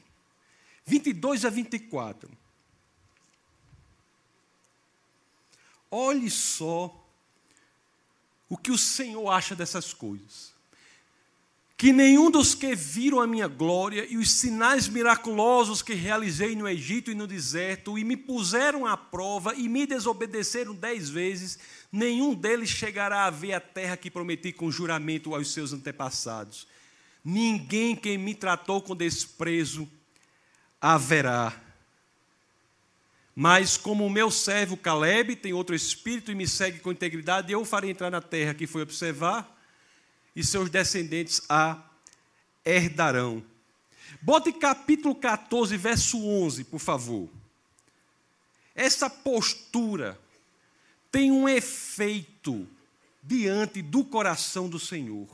22 0.86 1.44
a 1.44 1.50
24. 1.50 2.32
Olhe 5.92 6.30
só 6.30 7.06
o 8.48 8.58
que 8.58 8.72
o 8.72 8.78
Senhor 8.78 9.30
acha 9.30 9.56
dessas 9.56 9.94
coisas. 9.94 10.55
Que 11.86 11.94
nenhum 11.94 12.32
dos 12.32 12.56
que 12.56 12.74
viram 12.74 13.22
a 13.22 13.28
minha 13.28 13.48
glória 13.48 14.08
e 14.10 14.18
os 14.18 14.32
sinais 14.32 14.88
miraculosos 14.88 15.84
que 15.84 15.94
realizei 15.94 16.56
no 16.56 16.68
Egito 16.68 17.12
e 17.12 17.14
no 17.14 17.28
deserto, 17.28 17.96
e 17.96 18.04
me 18.04 18.18
puseram 18.18 18.88
à 18.88 18.98
prova 18.98 19.54
e 19.54 19.70
me 19.70 19.86
desobedeceram 19.86 20.74
dez 20.74 21.12
vezes, 21.12 21.60
nenhum 21.92 22.34
deles 22.34 22.72
chegará 22.72 23.26
a 23.26 23.30
ver 23.30 23.54
a 23.54 23.60
terra 23.60 23.96
que 23.96 24.10
prometi 24.10 24.52
com 24.52 24.72
juramento 24.72 25.36
aos 25.36 25.54
seus 25.54 25.74
antepassados. 25.74 26.66
Ninguém 27.24 27.96
que 27.96 28.18
me 28.18 28.34
tratou 28.34 28.82
com 28.82 28.96
desprezo 28.96 29.88
haverá. 30.82 31.54
Mas 33.36 33.78
como 33.78 34.08
o 34.08 34.10
meu 34.10 34.32
servo 34.32 34.76
Caleb 34.76 35.36
tem 35.36 35.54
outro 35.54 35.76
espírito 35.76 36.32
e 36.32 36.36
me 36.36 36.48
segue 36.48 36.80
com 36.80 36.92
integridade, 36.92 37.54
eu 37.54 37.62
o 37.62 37.64
farei 37.64 37.92
entrar 37.92 38.10
na 38.10 38.22
terra 38.22 38.56
que 38.56 38.66
foi 38.66 38.82
observar, 38.82 39.55
e 40.36 40.44
seus 40.44 40.70
descendentes 40.70 41.42
a 41.48 41.82
herdarão. 42.64 43.44
Bote 44.22 44.52
capítulo 44.52 45.16
14, 45.16 45.78
verso 45.78 46.24
11, 46.26 46.64
por 46.66 46.80
favor. 46.80 47.30
Essa 48.74 49.10
postura 49.10 50.20
tem 51.12 51.32
um 51.32 51.48
efeito 51.48 52.68
diante 53.24 53.82
do 53.82 54.04
coração 54.04 54.68
do 54.68 54.80
Senhor. 54.80 55.28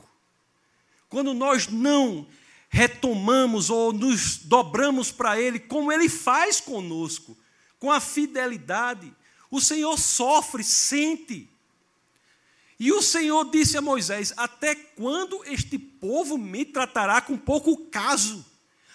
Quando 1.08 1.34
nós 1.34 1.68
não 1.68 2.26
retomamos 2.72 3.68
ou 3.68 3.92
nos 3.92 4.38
dobramos 4.38 5.12
para 5.12 5.38
Ele, 5.38 5.58
como 5.58 5.92
Ele 5.92 6.08
faz 6.08 6.58
conosco, 6.58 7.36
com 7.78 7.92
a 7.92 8.00
fidelidade. 8.00 9.12
O 9.50 9.60
Senhor 9.60 9.98
sofre, 9.98 10.64
sente. 10.64 11.50
E 12.82 12.90
o 12.90 13.00
Senhor 13.00 13.48
disse 13.48 13.76
a 13.76 13.80
Moisés: 13.80 14.34
Até 14.36 14.74
quando 14.74 15.44
este 15.44 15.78
povo 15.78 16.36
me 16.36 16.64
tratará 16.64 17.20
com 17.20 17.38
pouco 17.38 17.76
caso? 17.86 18.44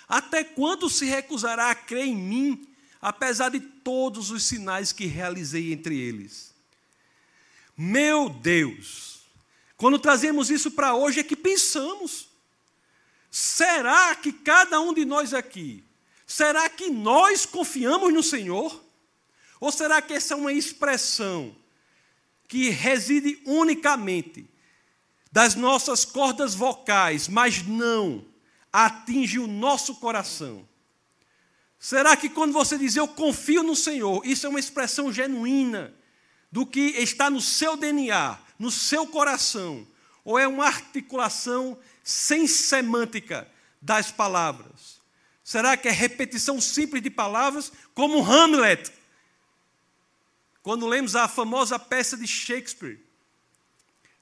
Até 0.09 0.43
quando 0.43 0.89
se 0.89 1.05
recusará 1.05 1.71
a 1.71 1.75
crer 1.75 2.07
em 2.07 2.13
mim, 2.13 2.67
apesar 3.01 3.47
de 3.47 3.61
todos 3.61 4.29
os 4.29 4.43
sinais 4.43 4.91
que 4.91 5.05
realizei 5.05 5.71
entre 5.71 5.97
eles? 5.97 6.53
Meu 7.77 8.27
Deus! 8.27 9.21
Quando 9.77 9.97
trazemos 9.97 10.49
isso 10.49 10.71
para 10.71 10.93
hoje 10.93 11.21
é 11.21 11.23
que 11.23 11.37
pensamos: 11.37 12.27
será 13.31 14.13
que 14.15 14.33
cada 14.33 14.81
um 14.81 14.93
de 14.93 15.05
nós 15.05 15.33
aqui 15.33 15.81
Será 16.25 16.67
que 16.69 16.89
nós 16.89 17.45
confiamos 17.45 18.13
no 18.13 18.21
Senhor? 18.21 18.83
Ou 19.61 19.71
será 19.71 20.01
que 20.01 20.13
essa 20.13 20.33
é 20.33 20.37
uma 20.37 20.51
expressão 20.51 21.55
que 22.47 22.69
reside 22.69 23.41
unicamente 23.45 24.49
das 25.31 25.55
nossas 25.55 26.05
cordas 26.05 26.55
vocais, 26.55 27.27
mas 27.27 27.65
não 27.65 28.25
atinge 28.71 29.39
o 29.39 29.47
nosso 29.47 29.95
coração? 29.95 30.67
Será 31.79 32.15
que 32.17 32.29
quando 32.29 32.53
você 32.53 32.77
diz 32.77 32.95
eu 32.95 33.07
confio 33.07 33.61
no 33.63 33.75
Senhor, 33.75 34.25
isso 34.25 34.45
é 34.45 34.49
uma 34.49 34.59
expressão 34.59 35.11
genuína 35.11 35.93
do 36.51 36.65
que 36.65 36.79
está 36.79 37.29
no 37.29 37.41
seu 37.41 37.77
DNA, 37.77 38.37
no 38.57 38.71
seu 38.71 39.05
coração? 39.05 39.85
Ou 40.23 40.39
é 40.39 40.47
uma 40.47 40.65
articulação 40.65 41.77
sem 42.03 42.47
semântica 42.47 43.47
das 43.81 44.11
palavras? 44.11 44.97
Será 45.43 45.77
que 45.77 45.87
é 45.87 45.91
repetição 45.91 46.59
simples 46.59 47.01
de 47.01 47.09
palavras, 47.09 47.71
como 47.93 48.21
Hamlet? 48.21 48.91
Quando 50.67 50.85
lemos 50.85 51.15
a 51.15 51.29
famosa 51.29 51.79
peça 51.79 52.17
de 52.17 52.27
Shakespeare, 52.27 52.99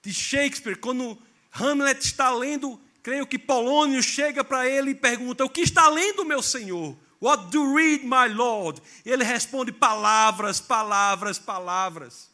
de 0.04 0.14
Shakespeare, 0.14 0.78
quando 0.78 1.18
Hamlet 1.52 2.06
está 2.06 2.30
lendo, 2.30 2.80
creio 3.02 3.26
que 3.26 3.40
Polônio 3.40 4.04
chega 4.04 4.44
para 4.44 4.70
ele 4.70 4.92
e 4.92 4.94
pergunta: 4.94 5.44
O 5.44 5.50
que 5.50 5.62
está 5.62 5.90
lendo, 5.90 6.24
meu 6.24 6.44
senhor? 6.44 6.96
What 7.20 7.48
do 7.48 7.58
you 7.58 7.76
read, 7.76 8.06
my 8.06 8.32
lord? 8.32 8.80
Ele 9.04 9.24
responde: 9.24 9.72
Palavras, 9.72 10.62
palavras, 10.62 11.40
palavras. 11.40 12.30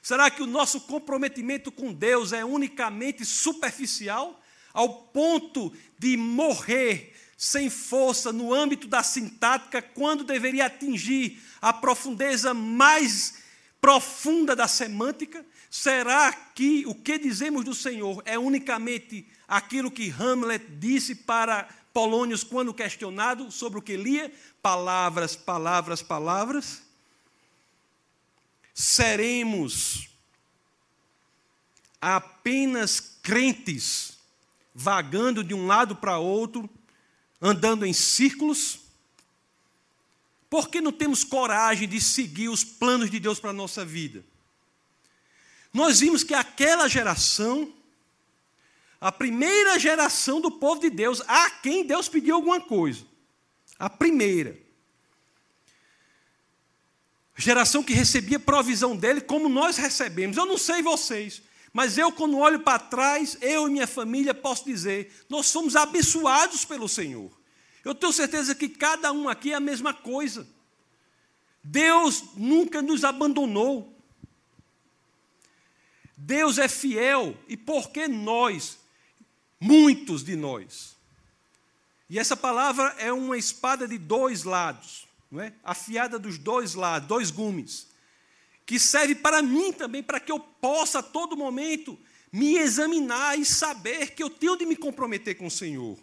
Será 0.00 0.30
que 0.30 0.40
o 0.40 0.46
nosso 0.46 0.82
comprometimento 0.82 1.72
com 1.72 1.92
Deus 1.92 2.32
é 2.32 2.44
unicamente 2.44 3.24
superficial, 3.24 4.40
ao 4.72 4.88
ponto 4.88 5.72
de 5.98 6.16
morrer 6.16 7.12
sem 7.36 7.68
força 7.68 8.32
no 8.32 8.54
âmbito 8.54 8.86
da 8.86 9.02
sintática, 9.02 9.82
quando 9.82 10.22
deveria 10.22 10.66
atingir 10.66 11.42
a 11.60 11.72
profundeza 11.72 12.54
mais 12.54 13.47
profunda 13.80 14.54
da 14.54 14.68
semântica? 14.68 15.44
Será 15.70 16.32
que 16.32 16.84
o 16.86 16.94
que 16.94 17.18
dizemos 17.18 17.64
do 17.64 17.74
Senhor 17.74 18.22
é 18.24 18.38
unicamente 18.38 19.26
aquilo 19.46 19.90
que 19.90 20.10
Hamlet 20.10 20.64
disse 20.78 21.14
para 21.14 21.68
Polônios 21.92 22.44
quando 22.44 22.74
questionado 22.74 23.50
sobre 23.50 23.78
o 23.78 23.82
que 23.82 23.96
lia? 23.96 24.32
Palavras, 24.62 25.36
palavras, 25.36 26.02
palavras? 26.02 26.82
Seremos 28.72 30.08
apenas 32.00 33.00
crentes, 33.22 34.18
vagando 34.74 35.42
de 35.42 35.54
um 35.54 35.66
lado 35.66 35.96
para 35.96 36.18
outro, 36.18 36.70
andando 37.40 37.84
em 37.84 37.92
círculos? 37.92 38.87
Por 40.50 40.68
que 40.68 40.80
não 40.80 40.92
temos 40.92 41.24
coragem 41.24 41.88
de 41.88 42.00
seguir 42.00 42.48
os 42.48 42.64
planos 42.64 43.10
de 43.10 43.20
Deus 43.20 43.38
para 43.38 43.50
a 43.50 43.54
nossa 43.54 43.84
vida? 43.84 44.24
Nós 45.72 46.00
vimos 46.00 46.24
que 46.24 46.34
aquela 46.34 46.88
geração, 46.88 47.72
a 49.00 49.12
primeira 49.12 49.78
geração 49.78 50.40
do 50.40 50.50
povo 50.50 50.80
de 50.80 50.90
Deus, 50.90 51.20
a 51.26 51.50
quem 51.50 51.84
Deus 51.84 52.08
pediu 52.08 52.34
alguma 52.34 52.60
coisa, 52.60 53.04
a 53.78 53.90
primeira, 53.90 54.58
geração 57.36 57.84
que 57.84 57.92
recebia 57.92 58.40
provisão 58.40 58.96
dele, 58.96 59.20
como 59.20 59.48
nós 59.48 59.76
recebemos. 59.76 60.36
Eu 60.36 60.46
não 60.46 60.58
sei 60.58 60.82
vocês, 60.82 61.40
mas 61.72 61.96
eu, 61.96 62.10
quando 62.10 62.38
olho 62.38 62.60
para 62.60 62.78
trás, 62.78 63.38
eu 63.40 63.68
e 63.68 63.70
minha 63.70 63.86
família, 63.86 64.34
posso 64.34 64.64
dizer: 64.64 65.24
nós 65.28 65.46
somos 65.46 65.76
abençoados 65.76 66.64
pelo 66.64 66.88
Senhor. 66.88 67.37
Eu 67.88 67.94
tenho 67.94 68.12
certeza 68.12 68.54
que 68.54 68.68
cada 68.68 69.10
um 69.12 69.30
aqui 69.30 69.52
é 69.52 69.54
a 69.54 69.60
mesma 69.60 69.94
coisa. 69.94 70.46
Deus 71.64 72.22
nunca 72.36 72.82
nos 72.82 73.02
abandonou. 73.02 73.96
Deus 76.14 76.58
é 76.58 76.68
fiel, 76.68 77.34
e 77.48 77.56
por 77.56 77.90
que 77.90 78.06
nós? 78.06 78.78
Muitos 79.58 80.22
de 80.22 80.36
nós. 80.36 80.96
E 82.10 82.18
essa 82.18 82.36
palavra 82.36 82.94
é 82.98 83.10
uma 83.10 83.38
espada 83.38 83.88
de 83.88 83.96
dois 83.96 84.44
lados, 84.44 85.06
não 85.30 85.40
é? 85.40 85.54
afiada 85.64 86.18
dos 86.18 86.36
dois 86.36 86.74
lados, 86.74 87.08
dois 87.08 87.30
gumes 87.30 87.88
que 88.66 88.78
serve 88.78 89.14
para 89.14 89.40
mim 89.40 89.72
também, 89.72 90.02
para 90.02 90.20
que 90.20 90.30
eu 90.30 90.38
possa 90.38 90.98
a 90.98 91.02
todo 91.02 91.38
momento 91.38 91.98
me 92.30 92.58
examinar 92.58 93.38
e 93.38 93.46
saber 93.46 94.14
que 94.14 94.22
eu 94.22 94.28
tenho 94.28 94.58
de 94.58 94.66
me 94.66 94.76
comprometer 94.76 95.38
com 95.38 95.46
o 95.46 95.50
Senhor. 95.50 95.98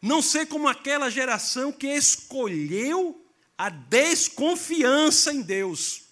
Não 0.00 0.22
ser 0.22 0.46
como 0.46 0.68
aquela 0.68 1.10
geração 1.10 1.72
que 1.72 1.88
escolheu 1.88 3.24
a 3.56 3.68
desconfiança 3.68 5.32
em 5.32 5.42
Deus. 5.42 6.02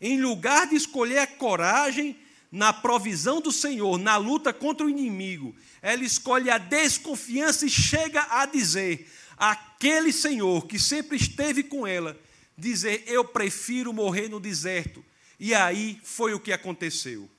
Em 0.00 0.20
lugar 0.20 0.66
de 0.66 0.76
escolher 0.76 1.18
a 1.18 1.26
coragem 1.26 2.18
na 2.50 2.72
provisão 2.72 3.40
do 3.40 3.52
Senhor, 3.52 3.98
na 3.98 4.16
luta 4.16 4.52
contra 4.52 4.86
o 4.86 4.90
inimigo, 4.90 5.54
ela 5.82 6.02
escolhe 6.02 6.50
a 6.50 6.56
desconfiança 6.56 7.66
e 7.66 7.70
chega 7.70 8.26
a 8.30 8.46
dizer: 8.46 9.10
aquele 9.36 10.12
Senhor 10.12 10.66
que 10.66 10.78
sempre 10.78 11.16
esteve 11.16 11.62
com 11.62 11.86
ela, 11.86 12.18
dizer: 12.56 13.04
Eu 13.06 13.24
prefiro 13.24 13.92
morrer 13.92 14.28
no 14.28 14.40
deserto. 14.40 15.04
E 15.38 15.54
aí 15.54 16.00
foi 16.04 16.34
o 16.34 16.40
que 16.40 16.52
aconteceu. 16.52 17.30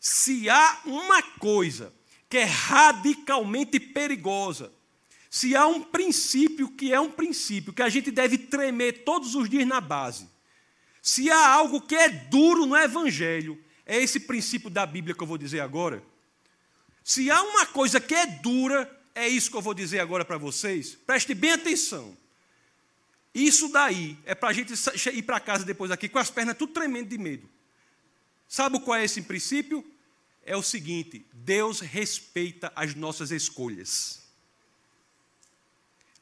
Se 0.00 0.48
há 0.48 0.80
uma 0.84 1.22
coisa 1.22 1.92
que 2.28 2.38
é 2.38 2.44
radicalmente 2.44 3.80
perigosa, 3.80 4.72
se 5.30 5.54
há 5.54 5.66
um 5.66 5.82
princípio 5.82 6.68
que 6.70 6.92
é 6.92 7.00
um 7.00 7.10
princípio 7.10 7.72
que 7.72 7.82
a 7.82 7.88
gente 7.88 8.10
deve 8.10 8.38
tremer 8.38 9.04
todos 9.04 9.34
os 9.34 9.48
dias 9.48 9.66
na 9.66 9.80
base, 9.80 10.28
se 11.02 11.30
há 11.30 11.48
algo 11.48 11.80
que 11.80 11.94
é 11.94 12.08
duro 12.08 12.66
no 12.66 12.76
Evangelho, 12.76 13.62
é 13.86 13.98
esse 13.98 14.20
princípio 14.20 14.68
da 14.68 14.84
Bíblia 14.84 15.14
que 15.14 15.22
eu 15.22 15.26
vou 15.26 15.38
dizer 15.38 15.60
agora. 15.60 16.02
Se 17.02 17.30
há 17.30 17.42
uma 17.42 17.64
coisa 17.64 18.00
que 18.00 18.14
é 18.14 18.26
dura, 18.26 18.90
é 19.14 19.26
isso 19.26 19.50
que 19.50 19.56
eu 19.56 19.62
vou 19.62 19.72
dizer 19.72 20.00
agora 20.00 20.24
para 20.24 20.36
vocês. 20.36 20.94
Preste 21.06 21.34
bem 21.34 21.52
atenção. 21.52 22.16
Isso 23.34 23.68
daí 23.68 24.18
é 24.24 24.34
para 24.34 24.50
a 24.50 24.52
gente 24.52 24.74
ir 25.14 25.22
para 25.22 25.40
casa 25.40 25.64
depois 25.64 25.90
aqui 25.90 26.08
com 26.08 26.18
as 26.18 26.30
pernas 26.30 26.56
tudo 26.56 26.72
tremendo 26.72 27.08
de 27.08 27.18
medo. 27.18 27.48
Sabe 28.46 28.80
qual 28.80 28.98
é 28.98 29.04
esse 29.04 29.22
princípio? 29.22 29.84
É 30.48 30.56
o 30.56 30.62
seguinte: 30.62 31.26
Deus 31.30 31.80
respeita 31.80 32.72
as 32.74 32.94
nossas 32.94 33.30
escolhas. 33.30 34.22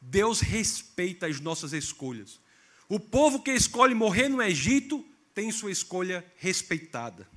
Deus 0.01 0.41
respeita 0.41 1.29
as 1.29 1.39
nossas 1.39 1.73
escolhas. 1.73 2.41
O 2.89 2.99
povo 2.99 3.41
que 3.41 3.53
escolhe 3.53 3.95
morrer 3.95 4.29
no 4.29 4.43
Egito 4.43 5.07
tem 5.33 5.53
sua 5.53 5.71
escolha 5.71 6.27
respeitada. 6.39 7.29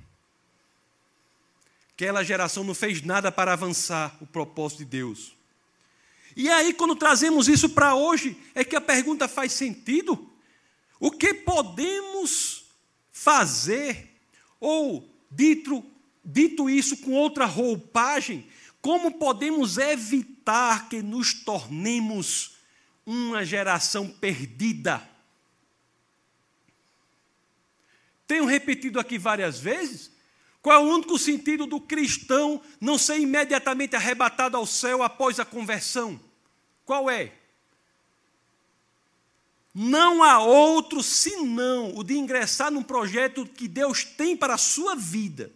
Aquela 1.92 2.24
geração 2.24 2.64
não 2.64 2.74
fez 2.74 3.02
nada 3.02 3.30
para 3.30 3.52
avançar 3.52 4.16
o 4.20 4.26
propósito 4.26 4.78
de 4.78 4.86
Deus. 4.86 5.36
E 6.34 6.48
aí, 6.48 6.74
quando 6.74 6.96
trazemos 6.96 7.46
isso 7.46 7.68
para 7.68 7.94
hoje, 7.94 8.36
é 8.52 8.64
que 8.64 8.74
a 8.74 8.80
pergunta 8.80 9.28
faz 9.28 9.52
sentido. 9.52 10.28
O 10.98 11.12
que 11.12 11.34
podemos 11.34 12.64
fazer, 13.12 14.10
ou 14.58 15.08
dito, 15.30 15.84
dito 16.24 16.68
isso 16.68 16.96
com 16.98 17.12
outra 17.12 17.44
roupagem, 17.44 18.46
como 18.80 19.18
podemos 19.18 19.78
evitar 19.78 20.88
que 20.88 21.02
nos 21.02 21.34
tornemos 21.34 22.56
uma 23.04 23.44
geração 23.44 24.08
perdida? 24.08 25.06
Tenho 28.26 28.44
repetido 28.44 29.00
aqui 29.00 29.18
várias 29.18 29.58
vezes. 29.58 30.10
Qual 30.62 30.76
é 30.76 30.78
o 30.78 30.88
único 30.88 31.18
sentido 31.18 31.66
do 31.66 31.80
cristão 31.80 32.60
não 32.80 32.98
ser 32.98 33.18
imediatamente 33.18 33.96
arrebatado 33.96 34.56
ao 34.56 34.66
céu 34.66 35.02
após 35.02 35.40
a 35.40 35.44
conversão? 35.44 36.20
Qual 36.84 37.10
é? 37.10 37.32
Não 39.74 40.22
há 40.22 40.38
outro 40.40 41.02
senão 41.02 41.96
o 41.96 42.02
de 42.02 42.16
ingressar 42.16 42.70
num 42.70 42.82
projeto 42.82 43.46
que 43.46 43.68
Deus 43.68 44.04
tem 44.04 44.36
para 44.36 44.54
a 44.54 44.58
sua 44.58 44.94
vida, 44.96 45.52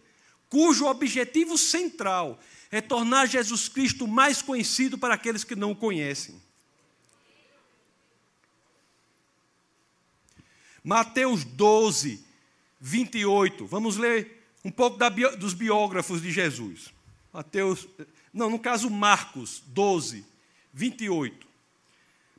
cujo 0.55 0.85
objetivo 0.85 1.57
central 1.57 2.39
é 2.71 2.79
tornar 2.79 3.25
Jesus 3.25 3.67
Cristo 3.67 4.07
mais 4.07 4.41
conhecido 4.41 4.97
para 4.97 5.13
aqueles 5.13 5.43
que 5.43 5.53
não 5.53 5.71
o 5.71 5.75
conhecem. 5.75 6.41
Mateus 10.81 11.43
12, 11.43 12.25
28. 12.79 13.65
Vamos 13.65 13.97
ler 13.97 14.47
um 14.63 14.71
pouco 14.71 14.97
da, 14.97 15.09
dos 15.09 15.53
biógrafos 15.53 16.21
de 16.21 16.31
Jesus. 16.31 16.93
Mateus, 17.33 17.85
não, 18.33 18.49
no 18.49 18.57
caso 18.57 18.89
Marcos 18.89 19.61
12, 19.67 20.25
28. 20.71 21.45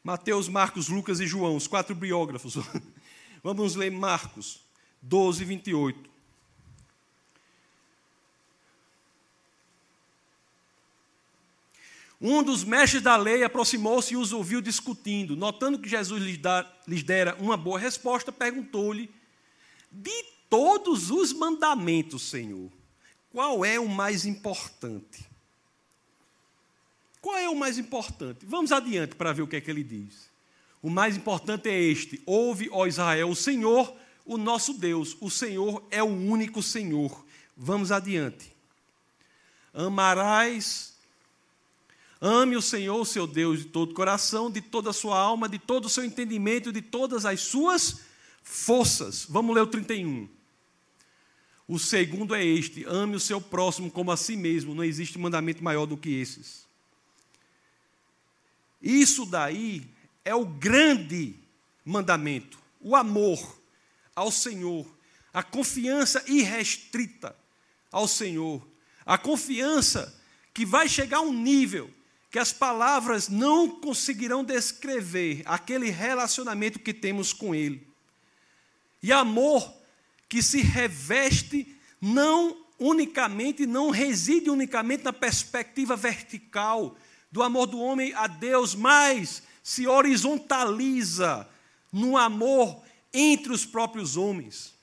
Mateus, 0.02 0.48
Marcos, 0.48 0.88
Lucas 0.88 1.20
e 1.20 1.26
João, 1.26 1.54
os 1.54 1.66
quatro 1.66 1.94
biógrafos. 1.94 2.54
Vamos 3.44 3.74
ler 3.74 3.90
Marcos 3.90 4.64
12, 5.02 5.44
28. 5.44 6.15
Um 12.20 12.42
dos 12.42 12.64
mestres 12.64 13.02
da 13.02 13.16
lei 13.16 13.44
aproximou-se 13.44 14.14
e 14.14 14.16
os 14.16 14.32
ouviu 14.32 14.60
discutindo. 14.60 15.36
Notando 15.36 15.78
que 15.78 15.88
Jesus 15.88 16.22
lhes, 16.22 17.02
dera 17.02 17.36
uma 17.38 17.56
boa 17.56 17.78
resposta, 17.78 18.32
perguntou-lhe 18.32 19.10
de 19.92 20.24
todos 20.48 21.10
os 21.10 21.32
mandamentos, 21.32 22.22
Senhor, 22.22 22.70
qual 23.32 23.64
é 23.64 23.78
o 23.78 23.88
mais 23.88 24.24
importante? 24.24 25.26
Qual 27.20 27.36
é 27.36 27.48
o 27.48 27.56
mais 27.56 27.76
importante? 27.76 28.46
Vamos 28.46 28.72
adiante 28.72 29.14
para 29.14 29.32
ver 29.32 29.42
o 29.42 29.46
que 29.46 29.56
é 29.56 29.60
que 29.60 29.70
ele 29.70 29.82
diz. 29.82 30.30
O 30.80 30.88
mais 30.88 31.16
importante 31.16 31.68
é 31.68 31.78
este: 31.78 32.22
ouve, 32.24 32.68
ó 32.70 32.86
Israel, 32.86 33.28
o 33.28 33.36
Senhor, 33.36 33.94
o 34.24 34.38
nosso 34.38 34.74
Deus, 34.74 35.16
o 35.20 35.30
Senhor 35.30 35.84
é 35.90 36.02
o 36.02 36.06
único 36.06 36.62
Senhor. 36.62 37.24
Vamos 37.56 37.90
adiante. 37.90 38.54
Amarás, 39.74 40.95
ame 42.26 42.56
o 42.56 42.62
Senhor, 42.62 43.04
seu 43.06 43.26
Deus, 43.26 43.60
de 43.60 43.66
todo 43.66 43.92
o 43.92 43.94
coração, 43.94 44.50
de 44.50 44.60
toda 44.60 44.90
a 44.90 44.92
sua 44.92 45.18
alma, 45.18 45.48
de 45.48 45.58
todo 45.58 45.84
o 45.84 45.88
seu 45.88 46.04
entendimento, 46.04 46.72
de 46.72 46.82
todas 46.82 47.24
as 47.24 47.40
suas 47.40 48.00
forças. 48.42 49.26
Vamos 49.28 49.54
ler 49.54 49.62
o 49.62 49.66
31. 49.66 50.28
O 51.68 51.78
segundo 51.78 52.34
é 52.34 52.44
este: 52.44 52.84
ame 52.84 53.14
o 53.14 53.20
seu 53.20 53.40
próximo 53.40 53.90
como 53.90 54.10
a 54.10 54.16
si 54.16 54.36
mesmo. 54.36 54.74
Não 54.74 54.82
existe 54.82 55.18
mandamento 55.18 55.62
maior 55.62 55.86
do 55.86 55.96
que 55.96 56.10
esses. 56.10 56.66
Isso 58.82 59.24
daí 59.24 59.88
é 60.24 60.34
o 60.34 60.44
grande 60.44 61.36
mandamento, 61.84 62.58
o 62.80 62.96
amor 62.96 63.56
ao 64.14 64.32
Senhor, 64.32 64.86
a 65.32 65.42
confiança 65.42 66.24
irrestrita 66.26 67.36
ao 67.92 68.08
Senhor, 68.08 68.66
a 69.04 69.16
confiança 69.16 70.20
que 70.52 70.66
vai 70.66 70.88
chegar 70.88 71.18
a 71.18 71.22
um 71.22 71.32
nível 71.32 71.90
que 72.36 72.40
as 72.40 72.52
palavras 72.52 73.30
não 73.30 73.66
conseguirão 73.80 74.44
descrever 74.44 75.40
aquele 75.46 75.88
relacionamento 75.88 76.78
que 76.78 76.92
temos 76.92 77.32
com 77.32 77.54
Ele. 77.54 77.88
E 79.02 79.10
amor 79.10 79.72
que 80.28 80.42
se 80.42 80.60
reveste 80.60 81.74
não 81.98 82.54
unicamente, 82.78 83.64
não 83.64 83.88
reside 83.88 84.50
unicamente 84.50 85.02
na 85.02 85.14
perspectiva 85.14 85.96
vertical 85.96 86.94
do 87.32 87.42
amor 87.42 87.64
do 87.68 87.78
homem 87.78 88.12
a 88.12 88.26
Deus, 88.26 88.74
mas 88.74 89.42
se 89.62 89.86
horizontaliza 89.86 91.48
no 91.90 92.18
amor 92.18 92.82
entre 93.14 93.50
os 93.50 93.64
próprios 93.64 94.14
homens. 94.14 94.74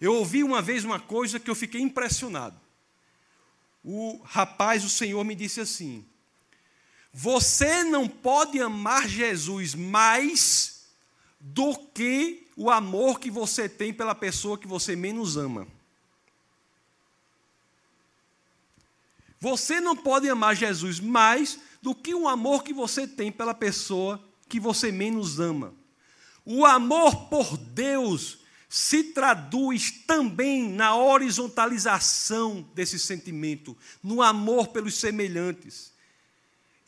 Eu 0.00 0.14
ouvi 0.14 0.42
uma 0.42 0.60
vez 0.60 0.84
uma 0.84 0.98
coisa 0.98 1.38
que 1.38 1.48
eu 1.48 1.54
fiquei 1.54 1.80
impressionado. 1.80 2.60
O 3.84 4.20
rapaz, 4.24 4.84
o 4.84 4.90
Senhor, 4.90 5.22
me 5.22 5.36
disse 5.36 5.60
assim: 5.60 6.09
Você 7.12 7.82
não 7.84 8.06
pode 8.06 8.60
amar 8.60 9.08
Jesus 9.08 9.74
mais 9.74 10.84
do 11.40 11.76
que 11.76 12.46
o 12.56 12.70
amor 12.70 13.18
que 13.18 13.30
você 13.30 13.68
tem 13.68 13.92
pela 13.92 14.14
pessoa 14.14 14.58
que 14.58 14.66
você 14.66 14.94
menos 14.94 15.36
ama. 15.36 15.66
Você 19.40 19.80
não 19.80 19.96
pode 19.96 20.28
amar 20.28 20.54
Jesus 20.54 21.00
mais 21.00 21.58
do 21.80 21.94
que 21.94 22.14
o 22.14 22.28
amor 22.28 22.62
que 22.62 22.74
você 22.74 23.08
tem 23.08 23.32
pela 23.32 23.54
pessoa 23.54 24.22
que 24.48 24.60
você 24.60 24.92
menos 24.92 25.40
ama. 25.40 25.74
O 26.44 26.66
amor 26.66 27.28
por 27.28 27.56
Deus 27.56 28.38
se 28.68 29.02
traduz 29.02 29.90
também 30.06 30.68
na 30.68 30.94
horizontalização 30.94 32.68
desse 32.74 32.98
sentimento, 32.98 33.76
no 34.02 34.22
amor 34.22 34.68
pelos 34.68 34.94
semelhantes. 34.94 35.89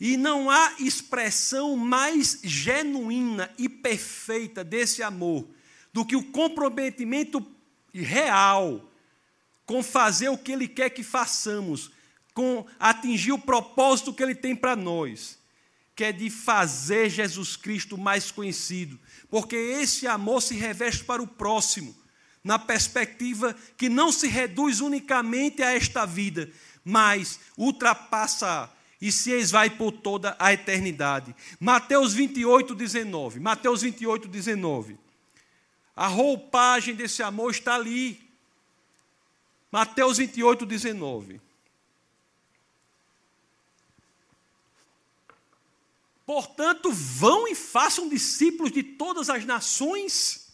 E 0.01 0.17
não 0.17 0.51
há 0.51 0.75
expressão 0.81 1.77
mais 1.77 2.41
genuína 2.43 3.51
e 3.57 3.69
perfeita 3.69 4.65
desse 4.65 5.03
amor 5.03 5.47
do 5.93 6.05
que 6.05 6.17
o 6.17 6.25
comprometimento 6.33 7.45
real 7.93 8.89
com 9.67 9.83
fazer 9.83 10.29
o 10.29 10.39
que 10.39 10.53
Ele 10.53 10.67
quer 10.67 10.91
que 10.91 11.03
façamos, 11.03 11.91
com 12.35 12.67
atingir 12.79 13.33
o 13.33 13.39
propósito 13.39 14.13
que 14.13 14.23
Ele 14.23 14.35
tem 14.35 14.57
para 14.57 14.75
nós, 14.75 15.39
que 15.95 16.05
é 16.05 16.13
de 16.13 16.31
fazer 16.31 17.11
Jesus 17.11 17.57
Cristo 17.57 17.97
mais 17.97 18.31
conhecido, 18.31 18.99
porque 19.31 19.57
esse 19.57 20.07
amor 20.07 20.43
se 20.43 20.55
reveste 20.55 21.05
para 21.05 21.23
o 21.23 21.27
próximo, 21.27 21.95
na 22.43 22.59
perspectiva 22.59 23.55
que 23.77 23.89
não 23.89 24.11
se 24.11 24.27
reduz 24.27 24.81
unicamente 24.81 25.63
a 25.63 25.73
esta 25.73 26.05
vida, 26.05 26.51
mas 26.85 27.39
ultrapassa 27.57 28.69
e 29.03 29.11
se 29.11 29.33
esvai 29.33 29.69
por 29.69 29.91
toda 29.91 30.37
a 30.39 30.53
eternidade. 30.53 31.35
Mateus 31.59 32.15
28, 32.15 32.73
19. 32.73 33.41
Mateus 33.41 33.83
28, 33.83 34.29
19. 34.29 34.97
A 35.97 36.07
roupagem 36.07 36.95
desse 36.95 37.21
amor 37.21 37.51
está 37.51 37.75
ali. 37.75 38.23
Mateus 39.73 40.19
28, 40.19 40.65
19. 40.65 41.41
Portanto, 46.25 46.93
vão 46.93 47.49
e 47.49 47.57
façam 47.57 48.09
discípulos 48.09 48.71
de 48.71 48.85
todas 48.85 49.29
as 49.29 49.45
nações, 49.45 50.47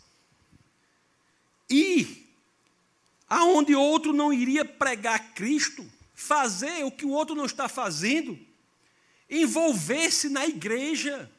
e 1.68 2.26
aonde 3.28 3.74
outro 3.74 4.14
não 4.14 4.32
iria 4.32 4.64
pregar 4.64 5.34
Cristo, 5.34 5.86
fazer 6.20 6.84
o 6.84 6.90
que 6.90 7.04
o 7.04 7.10
outro 7.10 7.34
não 7.34 7.46
está 7.46 7.68
fazendo, 7.68 8.38
envolver-se 9.28 10.28
na 10.28 10.46
igreja. 10.46 11.30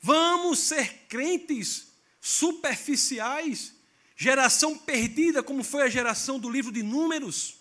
Vamos 0.00 0.58
ser 0.60 1.06
crentes 1.08 1.88
superficiais 2.20 3.74
Geração 4.16 4.78
perdida, 4.78 5.42
como 5.42 5.64
foi 5.64 5.82
a 5.82 5.88
geração 5.88 6.38
do 6.38 6.48
livro 6.48 6.70
de 6.70 6.82
Números? 6.82 7.56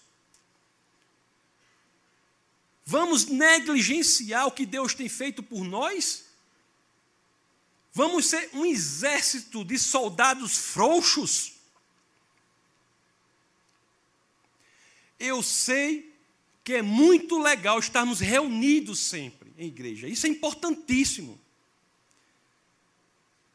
Vamos 2.85 3.25
negligenciar 3.25 4.45
o 4.45 4.51
que 4.51 4.65
Deus 4.65 4.93
tem 4.93 5.09
feito 5.09 5.41
por 5.41 5.63
nós? 5.63 6.25
Vamos 7.91 8.27
ser 8.27 8.49
um 8.53 8.65
exército 8.65 9.63
de 9.63 9.79
soldados 9.79 10.57
frouxos? 10.57 11.52
Eu 15.23 15.41
sei 15.41 16.13
que 16.65 16.73
é 16.73 16.81
muito 16.81 17.39
legal 17.39 17.79
estarmos 17.79 18.19
reunidos 18.19 18.99
sempre 18.99 19.53
em 19.57 19.67
igreja, 19.67 20.05
isso 20.05 20.25
é 20.25 20.29
importantíssimo. 20.29 21.39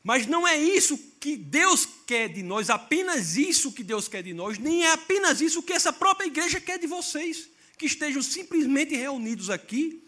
Mas 0.02 0.26
não 0.26 0.48
é 0.48 0.56
isso 0.56 0.96
que 1.20 1.36
Deus 1.36 1.86
quer 2.06 2.32
de 2.32 2.42
nós, 2.42 2.70
apenas 2.70 3.36
isso 3.36 3.72
que 3.72 3.84
Deus 3.84 4.08
quer 4.08 4.22
de 4.22 4.32
nós, 4.32 4.56
nem 4.56 4.84
é 4.84 4.92
apenas 4.92 5.42
isso 5.42 5.62
que 5.62 5.74
essa 5.74 5.92
própria 5.92 6.26
igreja 6.26 6.58
quer 6.58 6.78
de 6.78 6.86
vocês 6.86 7.50
que 7.76 7.84
estejam 7.84 8.22
simplesmente 8.22 8.96
reunidos 8.96 9.50
aqui. 9.50 10.02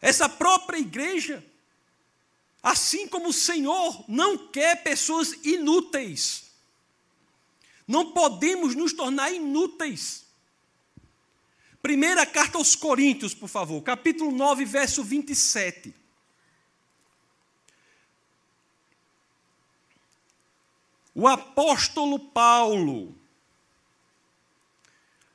Essa 0.00 0.26
própria 0.26 0.78
igreja, 0.78 1.44
assim 2.62 3.06
como 3.06 3.28
o 3.28 3.32
Senhor 3.34 4.06
não 4.08 4.48
quer 4.48 4.82
pessoas 4.82 5.34
inúteis. 5.44 6.53
Não 7.86 8.12
podemos 8.12 8.74
nos 8.74 8.92
tornar 8.92 9.32
inúteis. 9.32 10.24
Primeira 11.82 12.24
carta 12.24 12.56
aos 12.56 12.74
Coríntios, 12.74 13.34
por 13.34 13.48
favor, 13.48 13.82
capítulo 13.82 14.30
9, 14.30 14.64
verso 14.64 15.04
27. 15.04 15.94
O 21.14 21.28
apóstolo 21.28 22.18
Paulo, 22.18 23.14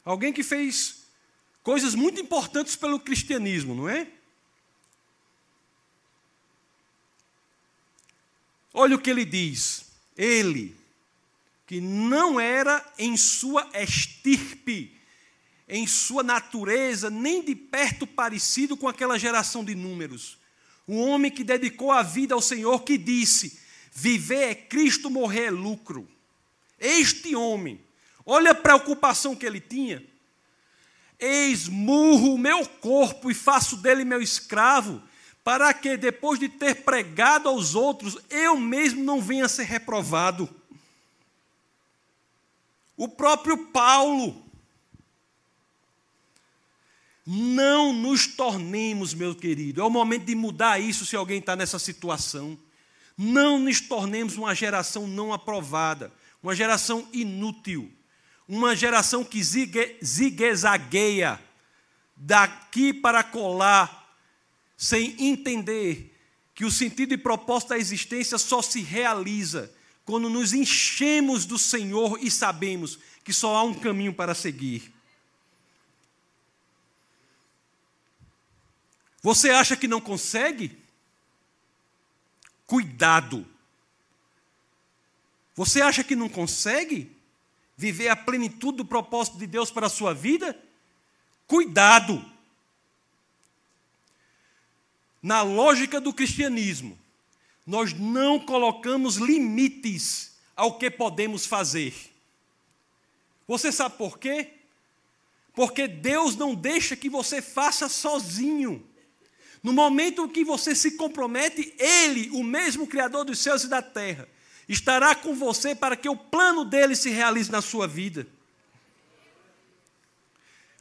Alguém 0.09 0.33
que 0.33 0.41
fez 0.41 1.03
coisas 1.61 1.93
muito 1.93 2.19
importantes 2.19 2.75
pelo 2.75 2.99
cristianismo, 2.99 3.75
não 3.75 3.87
é? 3.87 4.11
Olha 8.73 8.95
o 8.95 8.99
que 8.99 9.07
ele 9.07 9.23
diz. 9.23 9.85
Ele, 10.17 10.75
que 11.69 11.79
não 11.79 12.39
era 12.39 12.83
em 12.97 13.15
sua 13.15 13.69
estirpe, 13.75 14.97
em 15.67 15.85
sua 15.85 16.23
natureza, 16.23 17.11
nem 17.11 17.43
de 17.43 17.53
perto 17.53 18.07
parecido 18.07 18.75
com 18.75 18.87
aquela 18.87 19.19
geração 19.19 19.63
de 19.63 19.75
números. 19.75 20.39
Um 20.87 20.97
homem 20.97 21.29
que 21.29 21.43
dedicou 21.43 21.91
a 21.91 22.01
vida 22.01 22.33
ao 22.33 22.41
Senhor, 22.41 22.81
que 22.81 22.97
disse: 22.97 23.59
Viver 23.93 24.49
é 24.49 24.55
Cristo, 24.55 25.11
morrer 25.11 25.43
é 25.43 25.51
lucro. 25.51 26.09
Este 26.79 27.35
homem, 27.35 27.79
Olha 28.25 28.49
a 28.49 28.55
preocupação 28.55 29.35
que 29.35 29.45
ele 29.45 29.59
tinha. 29.59 30.03
Esmurro 31.19 32.33
o 32.33 32.37
meu 32.39 32.65
corpo 32.65 33.29
e 33.29 33.35
faço 33.35 33.77
dele 33.77 34.03
meu 34.03 34.23
escravo, 34.23 35.03
para 35.43 35.71
que 35.71 35.97
depois 35.97 36.39
de 36.39 36.49
ter 36.49 36.83
pregado 36.83 37.47
aos 37.47 37.75
outros, 37.75 38.17
eu 38.27 38.57
mesmo 38.57 39.03
não 39.03 39.21
venha 39.21 39.45
a 39.45 39.49
ser 39.49 39.65
reprovado. 39.65 40.49
O 42.99 43.07
próprio 43.07 43.65
Paulo. 43.67 44.45
Não 47.25 47.93
nos 47.93 48.27
tornemos, 48.27 49.13
meu 49.13 49.35
querido, 49.35 49.81
é 49.81 49.83
o 49.83 49.89
momento 49.89 50.25
de 50.25 50.33
mudar 50.33 50.79
isso 50.79 51.05
se 51.05 51.15
alguém 51.15 51.39
está 51.39 51.55
nessa 51.55 51.77
situação. 51.77 52.57
Não 53.17 53.59
nos 53.59 53.81
tornemos 53.81 54.35
uma 54.35 54.55
geração 54.55 55.07
não 55.07 55.31
aprovada, 55.31 56.11
uma 56.41 56.55
geração 56.55 57.07
inútil 57.13 57.91
uma 58.49 58.75
geração 58.75 59.23
que 59.23 59.43
zigue-zagueia 60.03 61.39
daqui 62.17 62.91
para 62.91 63.23
colar, 63.23 64.11
sem 64.75 65.15
entender 65.23 66.17
que 66.55 66.65
o 66.65 66.71
sentido 66.71 67.13
e 67.13 67.17
propósito 67.17 67.69
da 67.69 67.77
existência 67.77 68.39
só 68.39 68.63
se 68.63 68.81
realiza 68.81 69.71
quando 70.09 70.29
nos 70.29 70.53
enchemos 70.53 71.45
do 71.45 71.59
Senhor 71.59 72.17
e 72.19 72.31
sabemos 72.31 72.97
que 73.23 73.31
só 73.31 73.55
há 73.55 73.63
um 73.63 73.73
caminho 73.73 74.13
para 74.13 74.33
seguir. 74.33 74.91
Você 79.21 79.51
acha 79.51 79.77
que 79.77 79.87
não 79.87 80.01
consegue? 80.01 80.77
Cuidado. 82.65 83.45
Você 85.55 85.81
acha 85.81 86.03
que 86.03 86.15
não 86.15 86.27
consegue? 86.27 87.15
viver 87.79 88.09
a 88.09 88.15
plenitude 88.17 88.79
do 88.79 88.85
propósito 88.85 89.37
de 89.37 89.47
Deus 89.47 89.71
para 89.71 89.87
a 89.87 89.89
sua 89.89 90.13
vida? 90.13 90.53
Cuidado! 91.47 92.29
Na 95.23 95.43
lógica 95.43 96.01
do 96.01 96.13
cristianismo, 96.13 96.99
nós 97.69 97.93
não 97.93 98.39
colocamos 98.39 99.17
limites 99.17 100.35
ao 100.55 100.79
que 100.79 100.89
podemos 100.89 101.45
fazer. 101.45 101.93
Você 103.47 103.71
sabe 103.71 103.95
por 103.95 104.17
quê? 104.17 104.53
Porque 105.53 105.87
Deus 105.87 106.35
não 106.35 106.55
deixa 106.55 106.95
que 106.95 107.07
você 107.07 107.43
faça 107.43 107.87
sozinho. 107.87 108.83
No 109.61 109.71
momento 109.71 110.27
que 110.27 110.43
você 110.43 110.73
se 110.73 110.97
compromete, 110.97 111.75
Ele, 111.77 112.31
o 112.31 112.43
mesmo 112.43 112.87
Criador 112.87 113.23
dos 113.23 113.37
céus 113.37 113.63
e 113.63 113.67
da 113.67 113.83
terra, 113.83 114.27
estará 114.67 115.13
com 115.13 115.35
você 115.35 115.75
para 115.75 115.95
que 115.95 116.09
o 116.09 116.17
plano 116.17 116.65
dele 116.65 116.95
se 116.95 117.11
realize 117.11 117.51
na 117.51 117.61
sua 117.61 117.87
vida. 117.87 118.25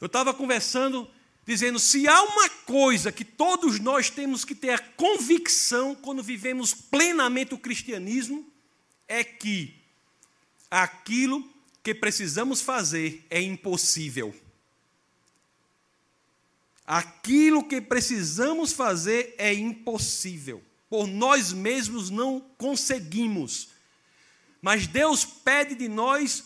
Eu 0.01 0.07
estava 0.07 0.33
conversando, 0.33 1.07
dizendo: 1.49 1.79
se 1.79 2.07
há 2.07 2.21
uma 2.21 2.47
coisa 2.47 3.11
que 3.11 3.25
todos 3.25 3.79
nós 3.79 4.09
temos 4.09 4.45
que 4.45 4.53
ter 4.53 4.69
a 4.69 4.79
convicção 4.79 5.95
quando 5.95 6.21
vivemos 6.21 6.75
plenamente 6.75 7.55
o 7.55 7.57
cristianismo, 7.57 8.45
é 9.07 9.23
que 9.23 9.75
aquilo 10.69 11.43
que 11.81 11.95
precisamos 11.95 12.61
fazer 12.61 13.25
é 13.31 13.41
impossível. 13.41 14.35
Aquilo 16.85 17.67
que 17.67 17.81
precisamos 17.81 18.71
fazer 18.71 19.33
é 19.37 19.51
impossível. 19.51 20.63
Por 20.87 21.07
nós 21.07 21.51
mesmos 21.51 22.11
não 22.11 22.39
conseguimos. 22.57 23.69
Mas 24.61 24.85
Deus 24.85 25.25
pede 25.25 25.73
de 25.73 25.87
nós 25.87 26.43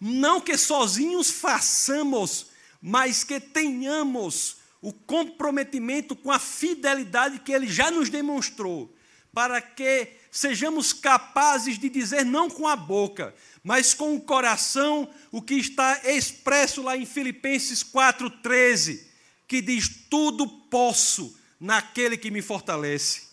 não 0.00 0.40
que 0.40 0.56
sozinhos 0.56 1.30
façamos, 1.30 2.46
mas 2.88 3.24
que 3.24 3.40
tenhamos 3.40 4.58
o 4.80 4.92
comprometimento 4.92 6.14
com 6.14 6.30
a 6.30 6.38
fidelidade 6.38 7.40
que 7.40 7.50
Ele 7.50 7.66
já 7.66 7.90
nos 7.90 8.08
demonstrou, 8.08 8.94
para 9.32 9.60
que 9.60 10.12
sejamos 10.30 10.92
capazes 10.92 11.80
de 11.80 11.88
dizer 11.88 12.24
não 12.24 12.48
com 12.48 12.68
a 12.68 12.76
boca, 12.76 13.34
mas 13.64 13.92
com 13.92 14.14
o 14.14 14.20
coração 14.20 15.10
o 15.32 15.42
que 15.42 15.54
está 15.54 16.00
expresso 16.04 16.80
lá 16.80 16.96
em 16.96 17.04
Filipenses 17.04 17.82
4,13, 17.82 19.04
que 19.48 19.60
diz: 19.60 19.90
Tudo 20.08 20.46
posso 20.46 21.36
naquele 21.58 22.16
que 22.16 22.30
me 22.30 22.40
fortalece. 22.40 23.26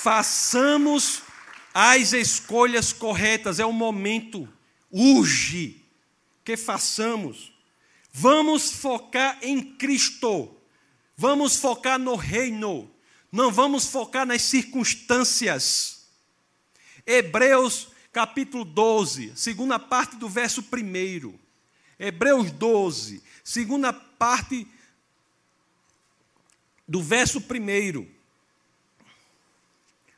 façamos 0.00 1.22
as 1.80 2.12
escolhas 2.12 2.92
corretas, 2.92 3.60
é 3.60 3.64
o 3.64 3.72
momento, 3.72 4.52
urge 4.90 5.80
que 6.44 6.56
façamos. 6.56 7.52
Vamos 8.12 8.72
focar 8.72 9.38
em 9.42 9.62
Cristo, 9.76 10.52
vamos 11.16 11.54
focar 11.54 11.96
no 11.96 12.16
reino, 12.16 12.90
não 13.30 13.52
vamos 13.52 13.86
focar 13.86 14.26
nas 14.26 14.42
circunstâncias. 14.42 16.08
Hebreus 17.06 17.86
capítulo 18.12 18.64
12, 18.64 19.34
segunda 19.36 19.78
parte 19.78 20.16
do 20.16 20.28
verso 20.28 20.60
1. 20.60 21.38
Hebreus 21.96 22.50
12, 22.50 23.22
segunda 23.44 23.92
parte 23.92 24.66
do 26.88 27.00
verso 27.00 27.38
1. 27.38 28.04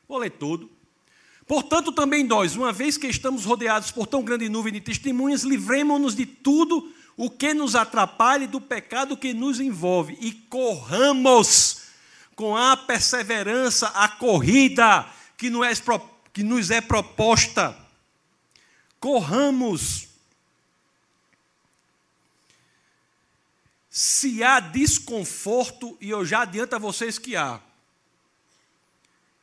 Vou 0.07 0.17
ler 0.17 0.31
todo. 0.31 0.80
Portanto, 1.51 1.91
também 1.91 2.23
nós, 2.23 2.55
uma 2.55 2.71
vez 2.71 2.95
que 2.95 3.07
estamos 3.07 3.43
rodeados 3.43 3.91
por 3.91 4.07
tão 4.07 4.23
grande 4.23 4.47
nuvem 4.47 4.71
de 4.71 4.79
testemunhas, 4.79 5.43
livremos-nos 5.43 6.15
de 6.15 6.25
tudo 6.25 6.89
o 7.17 7.29
que 7.29 7.53
nos 7.53 7.75
atrapalhe 7.75 8.47
do 8.47 8.61
pecado 8.61 9.17
que 9.17 9.33
nos 9.33 9.59
envolve 9.59 10.17
e 10.21 10.31
corramos 10.31 11.81
com 12.37 12.55
a 12.55 12.77
perseverança 12.77 13.87
a 13.89 14.07
corrida 14.07 15.05
que 15.35 15.49
nos 15.49 15.67
é, 15.67 16.41
nos 16.41 16.71
é 16.71 16.79
proposta. 16.79 17.77
Corramos. 18.97 20.07
se 23.89 24.41
há 24.41 24.61
desconforto, 24.61 25.97
e 25.99 26.11
eu 26.11 26.25
já 26.25 26.43
adianto 26.43 26.77
a 26.77 26.79
vocês 26.79 27.19
que 27.19 27.35
há. 27.35 27.59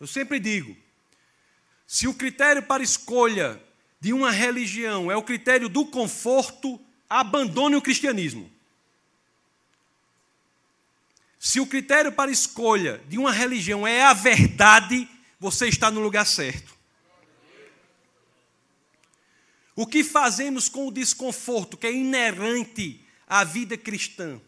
Eu 0.01 0.07
sempre 0.07 0.41
digo: 0.41 0.75
se 1.91 2.07
o 2.07 2.13
critério 2.13 2.63
para 2.63 2.83
escolha 2.83 3.59
de 3.99 4.13
uma 4.13 4.31
religião 4.31 5.11
é 5.11 5.17
o 5.17 5.23
critério 5.23 5.71
do 5.71 5.87
conforto, 5.87 6.79
abandone 7.09 7.77
o 7.77 7.83
cristianismo. 7.83 8.53
Se 11.39 11.61
o 11.61 11.67
critério 11.67 12.13
para 12.13 12.31
escolha 12.31 13.01
de 13.09 13.17
uma 13.17 13.33
religião 13.33 13.87
é 13.87 14.03
a 14.03 14.13
verdade, 14.13 15.09
você 15.41 15.67
está 15.67 15.91
no 15.91 16.01
lugar 16.01 16.27
certo. 16.27 16.77
O 19.75 19.87
que 19.87 20.05
fazemos 20.05 20.69
com 20.69 20.89
o 20.89 20.93
desconforto 20.93 21.79
que 21.79 21.87
é 21.87 21.93
inerente 21.93 23.03
à 23.27 23.45
vida 23.45 23.79
cristã? 23.79 24.39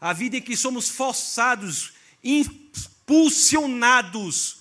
A 0.00 0.14
vida 0.14 0.38
em 0.38 0.42
que 0.42 0.56
somos 0.56 0.88
forçados, 0.88 1.92
impulsionados 2.24 4.60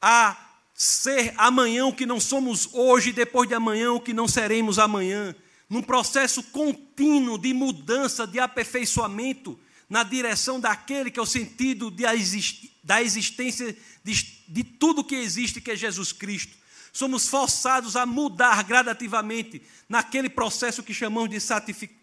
a 0.00 0.48
ser 0.82 1.32
amanhã 1.36 1.86
o 1.86 1.92
que 1.92 2.04
não 2.04 2.18
somos 2.18 2.68
hoje, 2.72 3.12
depois 3.12 3.48
de 3.48 3.54
amanhã 3.54 3.92
o 3.92 4.00
que 4.00 4.12
não 4.12 4.26
seremos 4.26 4.80
amanhã, 4.80 5.32
num 5.70 5.80
processo 5.80 6.42
contínuo 6.42 7.38
de 7.38 7.54
mudança, 7.54 8.26
de 8.26 8.40
aperfeiçoamento 8.40 9.56
na 9.88 10.02
direção 10.02 10.58
daquele 10.58 11.08
que 11.08 11.20
é 11.20 11.22
o 11.22 11.26
sentido 11.26 11.88
da 11.88 13.00
existência 13.00 13.76
de, 14.02 14.42
de 14.48 14.64
tudo 14.64 15.04
que 15.04 15.14
existe, 15.14 15.60
que 15.60 15.70
é 15.70 15.76
Jesus 15.76 16.10
Cristo. 16.10 16.56
Somos 16.92 17.28
forçados 17.28 17.94
a 17.94 18.04
mudar 18.04 18.64
gradativamente 18.64 19.62
naquele 19.88 20.28
processo 20.28 20.82
que 20.82 20.92
chamamos 20.92 21.30
de 21.30 21.38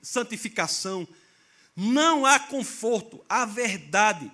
santificação. 0.02 1.06
Não 1.76 2.26
há 2.26 2.40
conforto, 2.40 3.22
há 3.28 3.44
verdade. 3.44 4.32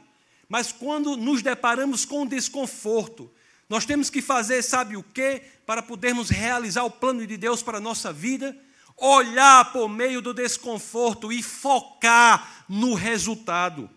Mas 0.48 0.72
quando 0.72 1.18
nos 1.18 1.41
deparamos 1.41 2.06
com 2.06 2.28
desconforto, 2.28 3.32
nós 3.70 3.86
temos 3.86 4.09
que 4.09 4.22
fazer, 4.22 4.61
sabe 4.61 4.95
o 4.95 5.03
quê? 5.03 5.41
Para 5.66 5.82
podermos 5.82 6.30
realizar 6.30 6.84
o 6.84 6.91
plano 6.91 7.26
de 7.26 7.38
Deus 7.38 7.63
para 7.63 7.78
a 7.78 7.82
nossa 7.82 8.13
vida? 8.13 8.55
olhar 8.97 9.72
por 9.72 9.89
meio 9.89 10.22
do 10.22 10.34
desconforto 10.34 11.32
e 11.32 11.43
focar 11.43 12.66
no 12.68 12.93
resultado. 12.93 13.89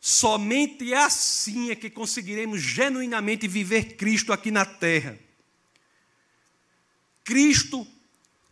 Somente 0.00 0.92
assim 0.94 1.70
é 1.70 1.74
que 1.74 1.88
conseguiremos 1.88 2.60
genuinamente 2.60 3.48
viver 3.48 3.96
Cristo 3.96 4.32
aqui 4.32 4.50
na 4.50 4.64
terra. 4.64 5.18
Cristo, 7.24 7.86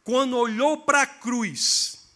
quando 0.03 0.37
olhou 0.37 0.79
para 0.79 1.03
a 1.03 1.07
cruz, 1.07 2.09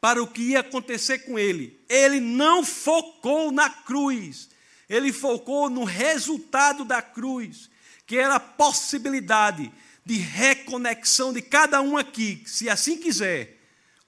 para 0.00 0.22
o 0.22 0.26
que 0.26 0.42
ia 0.42 0.60
acontecer 0.60 1.20
com 1.20 1.38
ele, 1.38 1.80
ele 1.88 2.18
não 2.18 2.64
focou 2.64 3.52
na 3.52 3.70
cruz, 3.70 4.50
ele 4.88 5.12
focou 5.12 5.70
no 5.70 5.84
resultado 5.84 6.84
da 6.84 7.00
cruz, 7.00 7.70
que 8.06 8.16
era 8.16 8.36
a 8.36 8.40
possibilidade 8.40 9.72
de 10.04 10.14
reconexão 10.14 11.32
de 11.32 11.40
cada 11.40 11.80
um 11.80 11.96
aqui, 11.96 12.42
se 12.46 12.68
assim 12.68 12.98
quiser, 12.98 13.58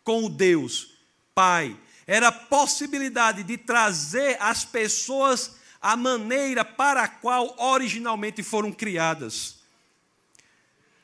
com 0.05 0.25
o 0.25 0.29
Deus 0.29 0.95
Pai. 1.35 1.77
Era 2.07 2.29
a 2.29 2.33
possibilidade 2.33 3.43
de 3.43 3.57
trazer 3.57 4.37
as 4.41 4.65
pessoas 4.65 5.57
a 5.81 5.97
maneira 5.97 6.65
para 6.65 7.03
a 7.03 7.09
qual 7.09 7.55
originalmente 7.59 8.43
foram 8.43 8.73
criadas. 8.73 9.57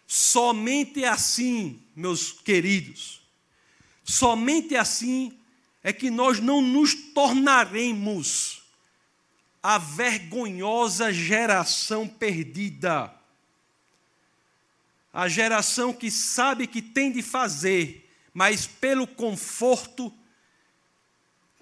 Somente 0.06 1.04
assim, 1.04 1.82
meus 1.96 2.32
queridos, 2.32 3.22
somente 4.04 4.76
assim 4.76 5.38
é 5.82 5.92
que 5.92 6.10
nós 6.10 6.38
não 6.38 6.60
nos 6.60 6.94
tornaremos 6.94 8.61
a 9.62 9.78
vergonhosa 9.78 11.12
geração 11.12 12.08
perdida. 12.08 13.14
A 15.12 15.28
geração 15.28 15.92
que 15.92 16.10
sabe 16.10 16.66
que 16.66 16.82
tem 16.82 17.12
de 17.12 17.22
fazer, 17.22 18.10
mas 18.34 18.66
pelo 18.66 19.06
conforto, 19.06 20.12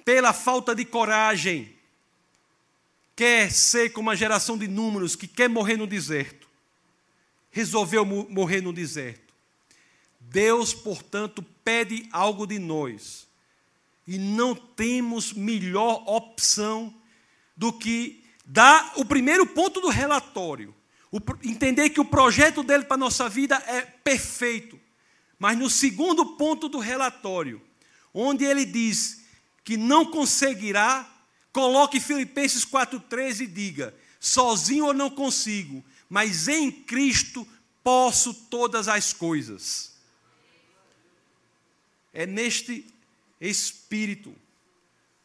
pela 0.05 0.33
falta 0.33 0.75
de 0.75 0.85
coragem, 0.85 1.77
quer 3.15 3.53
ser 3.53 3.91
como 3.91 4.09
a 4.09 4.15
geração 4.15 4.57
de 4.57 4.67
números 4.67 5.15
que 5.15 5.27
quer 5.27 5.49
morrer 5.49 5.77
no 5.77 5.87
deserto, 5.87 6.49
resolveu 7.51 8.07
morrer 8.07 8.63
no 8.63 8.73
deserto. 8.73 9.35
Deus, 10.21 10.73
portanto, 10.73 11.43
pede 11.65 12.09
algo 12.13 12.47
de 12.47 12.59
nós, 12.59 13.29
e 14.07 14.17
não 14.17 14.55
temos 14.55 15.33
melhor 15.33 16.03
opção 16.07 16.95
do 17.57 17.73
que 17.73 18.25
dar 18.45 18.93
o 18.97 19.05
primeiro 19.05 19.47
ponto 19.47 19.81
do 19.81 19.89
relatório 19.89 20.75
o, 21.11 21.19
entender 21.43 21.91
que 21.91 22.01
o 22.01 22.05
projeto 22.05 22.63
dele 22.63 22.85
para 22.85 22.95
a 22.95 22.99
nossa 22.99 23.29
vida 23.29 23.57
é 23.67 23.83
perfeito. 23.83 24.79
Mas 25.39 25.59
no 25.59 25.69
segundo 25.69 26.37
ponto 26.37 26.69
do 26.69 26.79
relatório, 26.79 27.61
onde 28.15 28.45
ele 28.45 28.65
diz 28.65 29.25
que 29.65 29.77
não 29.77 30.07
conseguirá, 30.07 31.09
coloque 31.53 31.99
Filipenses 31.99 32.65
4,13 32.65 33.41
e 33.41 33.47
diga: 33.47 33.95
sozinho 34.21 34.87
eu 34.87 34.95
não 34.95 35.11
consigo, 35.11 35.85
mas 36.09 36.47
em 36.47 36.71
Cristo 36.71 37.47
posso 37.83 38.33
todas 38.33 38.87
as 38.87 39.13
coisas. 39.13 39.91
É 42.13 42.27
neste 42.27 42.87
espírito, 43.41 44.35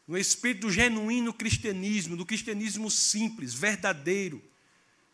no 0.06 0.16
espírito 0.16 0.62
do 0.62 0.72
genuíno 0.72 1.32
cristianismo, 1.32 2.16
do 2.16 2.24
cristianismo 2.24 2.90
simples, 2.90 3.52
verdadeiro, 3.54 4.42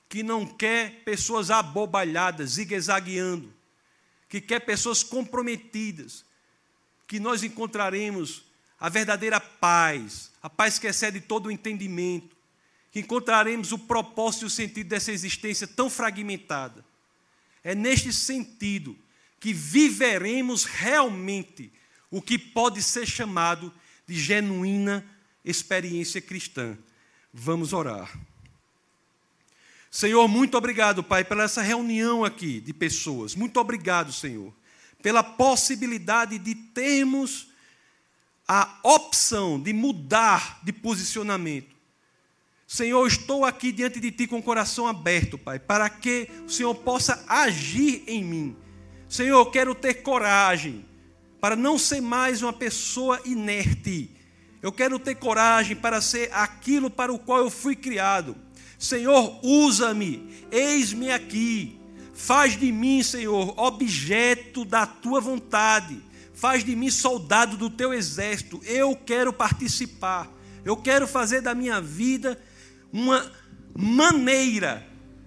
que 0.09 0.22
não 0.22 0.45
quer 0.45 1.03
pessoas 1.05 1.51
abobalhadas, 1.51 2.53
zigue-zagueando, 2.53 3.53
que 4.28 4.40
quer 4.40 4.61
pessoas 4.61 5.03
comprometidas, 5.03 6.24
que 7.07 7.18
nós 7.18 7.43
encontraremos 7.43 8.45
a 8.78 8.88
verdadeira 8.88 9.40
paz, 9.40 10.30
a 10.43 10.51
paz 10.51 10.78
que 10.78 10.86
excede 10.86 11.20
todo 11.20 11.47
o 11.47 11.51
entendimento, 11.51 12.36
que 12.90 13.01
encontraremos 13.01 13.72
o 13.72 13.78
propósito 13.78 14.45
e 14.45 14.47
o 14.47 14.51
sentido 14.51 14.88
dessa 14.88 15.12
existência 15.12 15.66
tão 15.66 15.88
fragmentada. 15.88 16.84
É 17.64 17.74
neste 17.74 18.12
sentido 18.12 18.99
que 19.40 19.55
viveremos 19.55 20.64
realmente 20.64 21.72
o 22.11 22.20
que 22.20 22.38
pode 22.38 22.82
ser 22.82 23.07
chamado 23.07 23.72
de 24.07 24.15
genuína 24.15 25.05
experiência 25.45 26.21
cristã. 26.21 26.77
Vamos 27.33 27.73
orar. 27.73 28.11
Senhor, 29.91 30.27
muito 30.27 30.57
obrigado, 30.57 31.03
Pai, 31.03 31.23
pela 31.25 31.45
essa 31.45 31.61
reunião 31.61 32.25
aqui 32.25 32.61
de 32.61 32.73
pessoas. 32.73 33.35
Muito 33.35 33.61
obrigado, 33.61 34.13
Senhor, 34.13 34.53
pela 35.03 35.23
possibilidade 35.23 36.39
de 36.39 36.55
termos 36.55 37.49
a 38.49 38.79
opção 38.83 39.61
de 39.61 39.73
mudar 39.73 40.61
de 40.63 40.73
posicionamento. 40.73 41.73
Senhor, 42.67 43.07
estou 43.07 43.45
aqui 43.45 43.71
diante 43.71 44.01
de 44.01 44.11
Ti 44.11 44.27
com 44.27 44.39
o 44.39 44.43
coração 44.43 44.87
aberto, 44.87 45.37
Pai, 45.37 45.59
para 45.59 45.91
que 45.91 46.29
o 46.47 46.49
Senhor 46.49 46.75
possa 46.75 47.23
agir 47.29 48.03
em 48.07 48.25
mim. 48.25 48.57
Senhor, 49.09 49.39
eu 49.39 49.51
quero 49.51 49.75
ter 49.75 49.97
coragem 49.97 50.87
para 51.43 51.55
não 51.55 51.78
ser 51.78 52.01
mais 52.01 52.40
uma 52.40 52.55
pessoa 52.55 53.20
inerte. 53.26 54.09
Eu 54.62 54.72
quero 54.72 54.99
ter 54.99 55.16
coragem 55.16 55.76
para 55.76 56.01
ser 56.01 56.32
aquilo 56.32 56.88
para 56.88 57.12
o 57.12 57.18
qual 57.18 57.40
eu 57.40 57.51
fui 57.51 57.76
criado 57.76 58.34
Senhor, 58.82 59.38
usa-me, 59.45 60.28
eis-me 60.51 61.12
aqui. 61.12 61.78
Faz 62.12 62.59
de 62.59 62.72
mim, 62.72 63.01
Senhor, 63.01 63.55
objeto 63.57 64.64
da 64.64 64.84
tua 64.84 65.20
vontade. 65.20 66.03
Faz 66.34 66.64
de 66.64 66.74
mim 66.74 66.90
soldado 66.90 67.57
do 67.57 67.70
teu 67.70 67.95
exército. 67.95 68.61
Eu 68.64 68.97
quero 68.97 69.32
participar. 69.32 70.28
Eu 70.64 70.76
quero 70.76 71.07
fazer 71.07 71.40
da 71.40 71.55
minha 71.55 71.80
vida 71.80 72.36
uma 72.93 73.30
maneira 73.72 74.84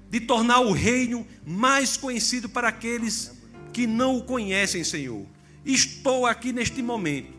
de 0.09 0.20
tornar 0.20 0.59
o 0.59 0.74
reino 0.74 1.26
mais 1.45 1.95
conhecido 1.95 2.49
para 2.49 2.68
aqueles 2.68 3.32
que 3.72 3.88
não 3.88 4.18
o 4.18 4.24
conhecem, 4.24 4.84
Senhor. 4.84 5.26
Estou 5.66 6.26
aqui 6.26 6.53
neste 6.53 6.82
momento. 6.82 7.34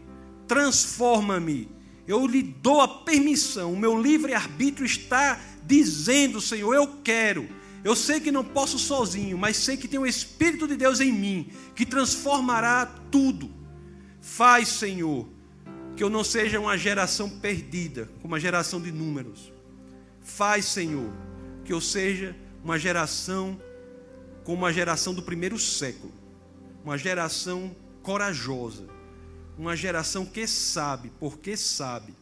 Transforma-me. 0.48 1.68
Eu 2.06 2.26
lhe 2.26 2.42
dou 2.42 2.80
a 2.80 2.88
permissão. 2.88 3.72
O 3.72 3.78
meu 3.78 4.00
livre-arbítrio 4.00 4.84
está 4.84 5.40
dizendo: 5.64 6.40
Senhor, 6.40 6.74
eu 6.74 6.88
quero. 7.02 7.48
Eu 7.84 7.94
sei 7.94 8.18
que 8.18 8.32
não 8.32 8.42
posso 8.42 8.78
sozinho, 8.78 9.38
mas 9.38 9.56
sei 9.56 9.76
que 9.76 9.86
tem 9.86 10.00
o 10.00 10.06
Espírito 10.06 10.66
de 10.66 10.76
Deus 10.76 10.98
em 10.98 11.12
mim 11.12 11.50
que 11.74 11.86
transformará 11.86 12.86
tudo. 13.12 13.48
Faz, 14.20 14.68
Senhor, 14.68 15.28
que 15.96 16.02
eu 16.02 16.10
não 16.10 16.24
seja 16.24 16.58
uma 16.58 16.76
geração 16.76 17.30
perdida, 17.30 18.08
como 18.20 18.34
uma 18.34 18.40
geração 18.40 18.80
de 18.80 18.90
números. 18.90 19.52
Faz, 20.20 20.64
Senhor, 20.64 21.12
que 21.64 21.72
eu 21.72 21.80
seja 21.80 22.34
uma 22.64 22.76
geração 22.76 23.60
como 24.42 24.66
a 24.66 24.72
geração 24.72 25.14
do 25.14 25.22
primeiro 25.22 25.58
século, 25.58 26.12
uma 26.84 26.98
geração 26.98 27.74
corajosa, 28.06 28.86
uma 29.58 29.74
geração 29.74 30.24
que 30.24 30.46
sabe, 30.46 31.10
porque 31.18 31.56
sabe, 31.56 32.14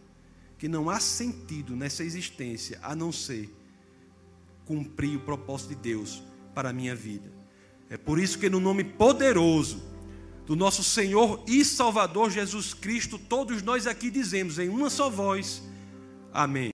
que 0.57 0.67
não 0.67 0.89
há 0.89 0.99
sentido 0.99 1.77
nessa 1.77 2.03
existência 2.03 2.81
a 2.83 2.97
não 2.97 3.13
ser 3.13 3.55
cumprir 4.65 5.19
o 5.19 5.21
propósito 5.21 5.69
de 5.69 5.75
Deus 5.75 6.23
para 6.55 6.71
a 6.71 6.73
minha 6.73 6.97
vida. 6.97 7.31
É 7.91 7.99
por 7.99 8.19
isso 8.19 8.39
que, 8.39 8.49
no 8.49 8.61
nome 8.61 8.83
poderoso 8.83 9.83
do 10.47 10.57
nosso 10.57 10.83
Senhor 10.83 11.45
e 11.47 11.63
Salvador 11.63 12.31
Jesus 12.31 12.73
Cristo, 12.73 13.19
todos 13.19 13.63
nós 13.63 13.87
aqui 13.87 14.11
dizemos 14.11 14.59
em 14.59 14.71
uma 14.71 14.89
só 14.89 15.11
voz: 15.11 15.63
Amém. 16.33 16.74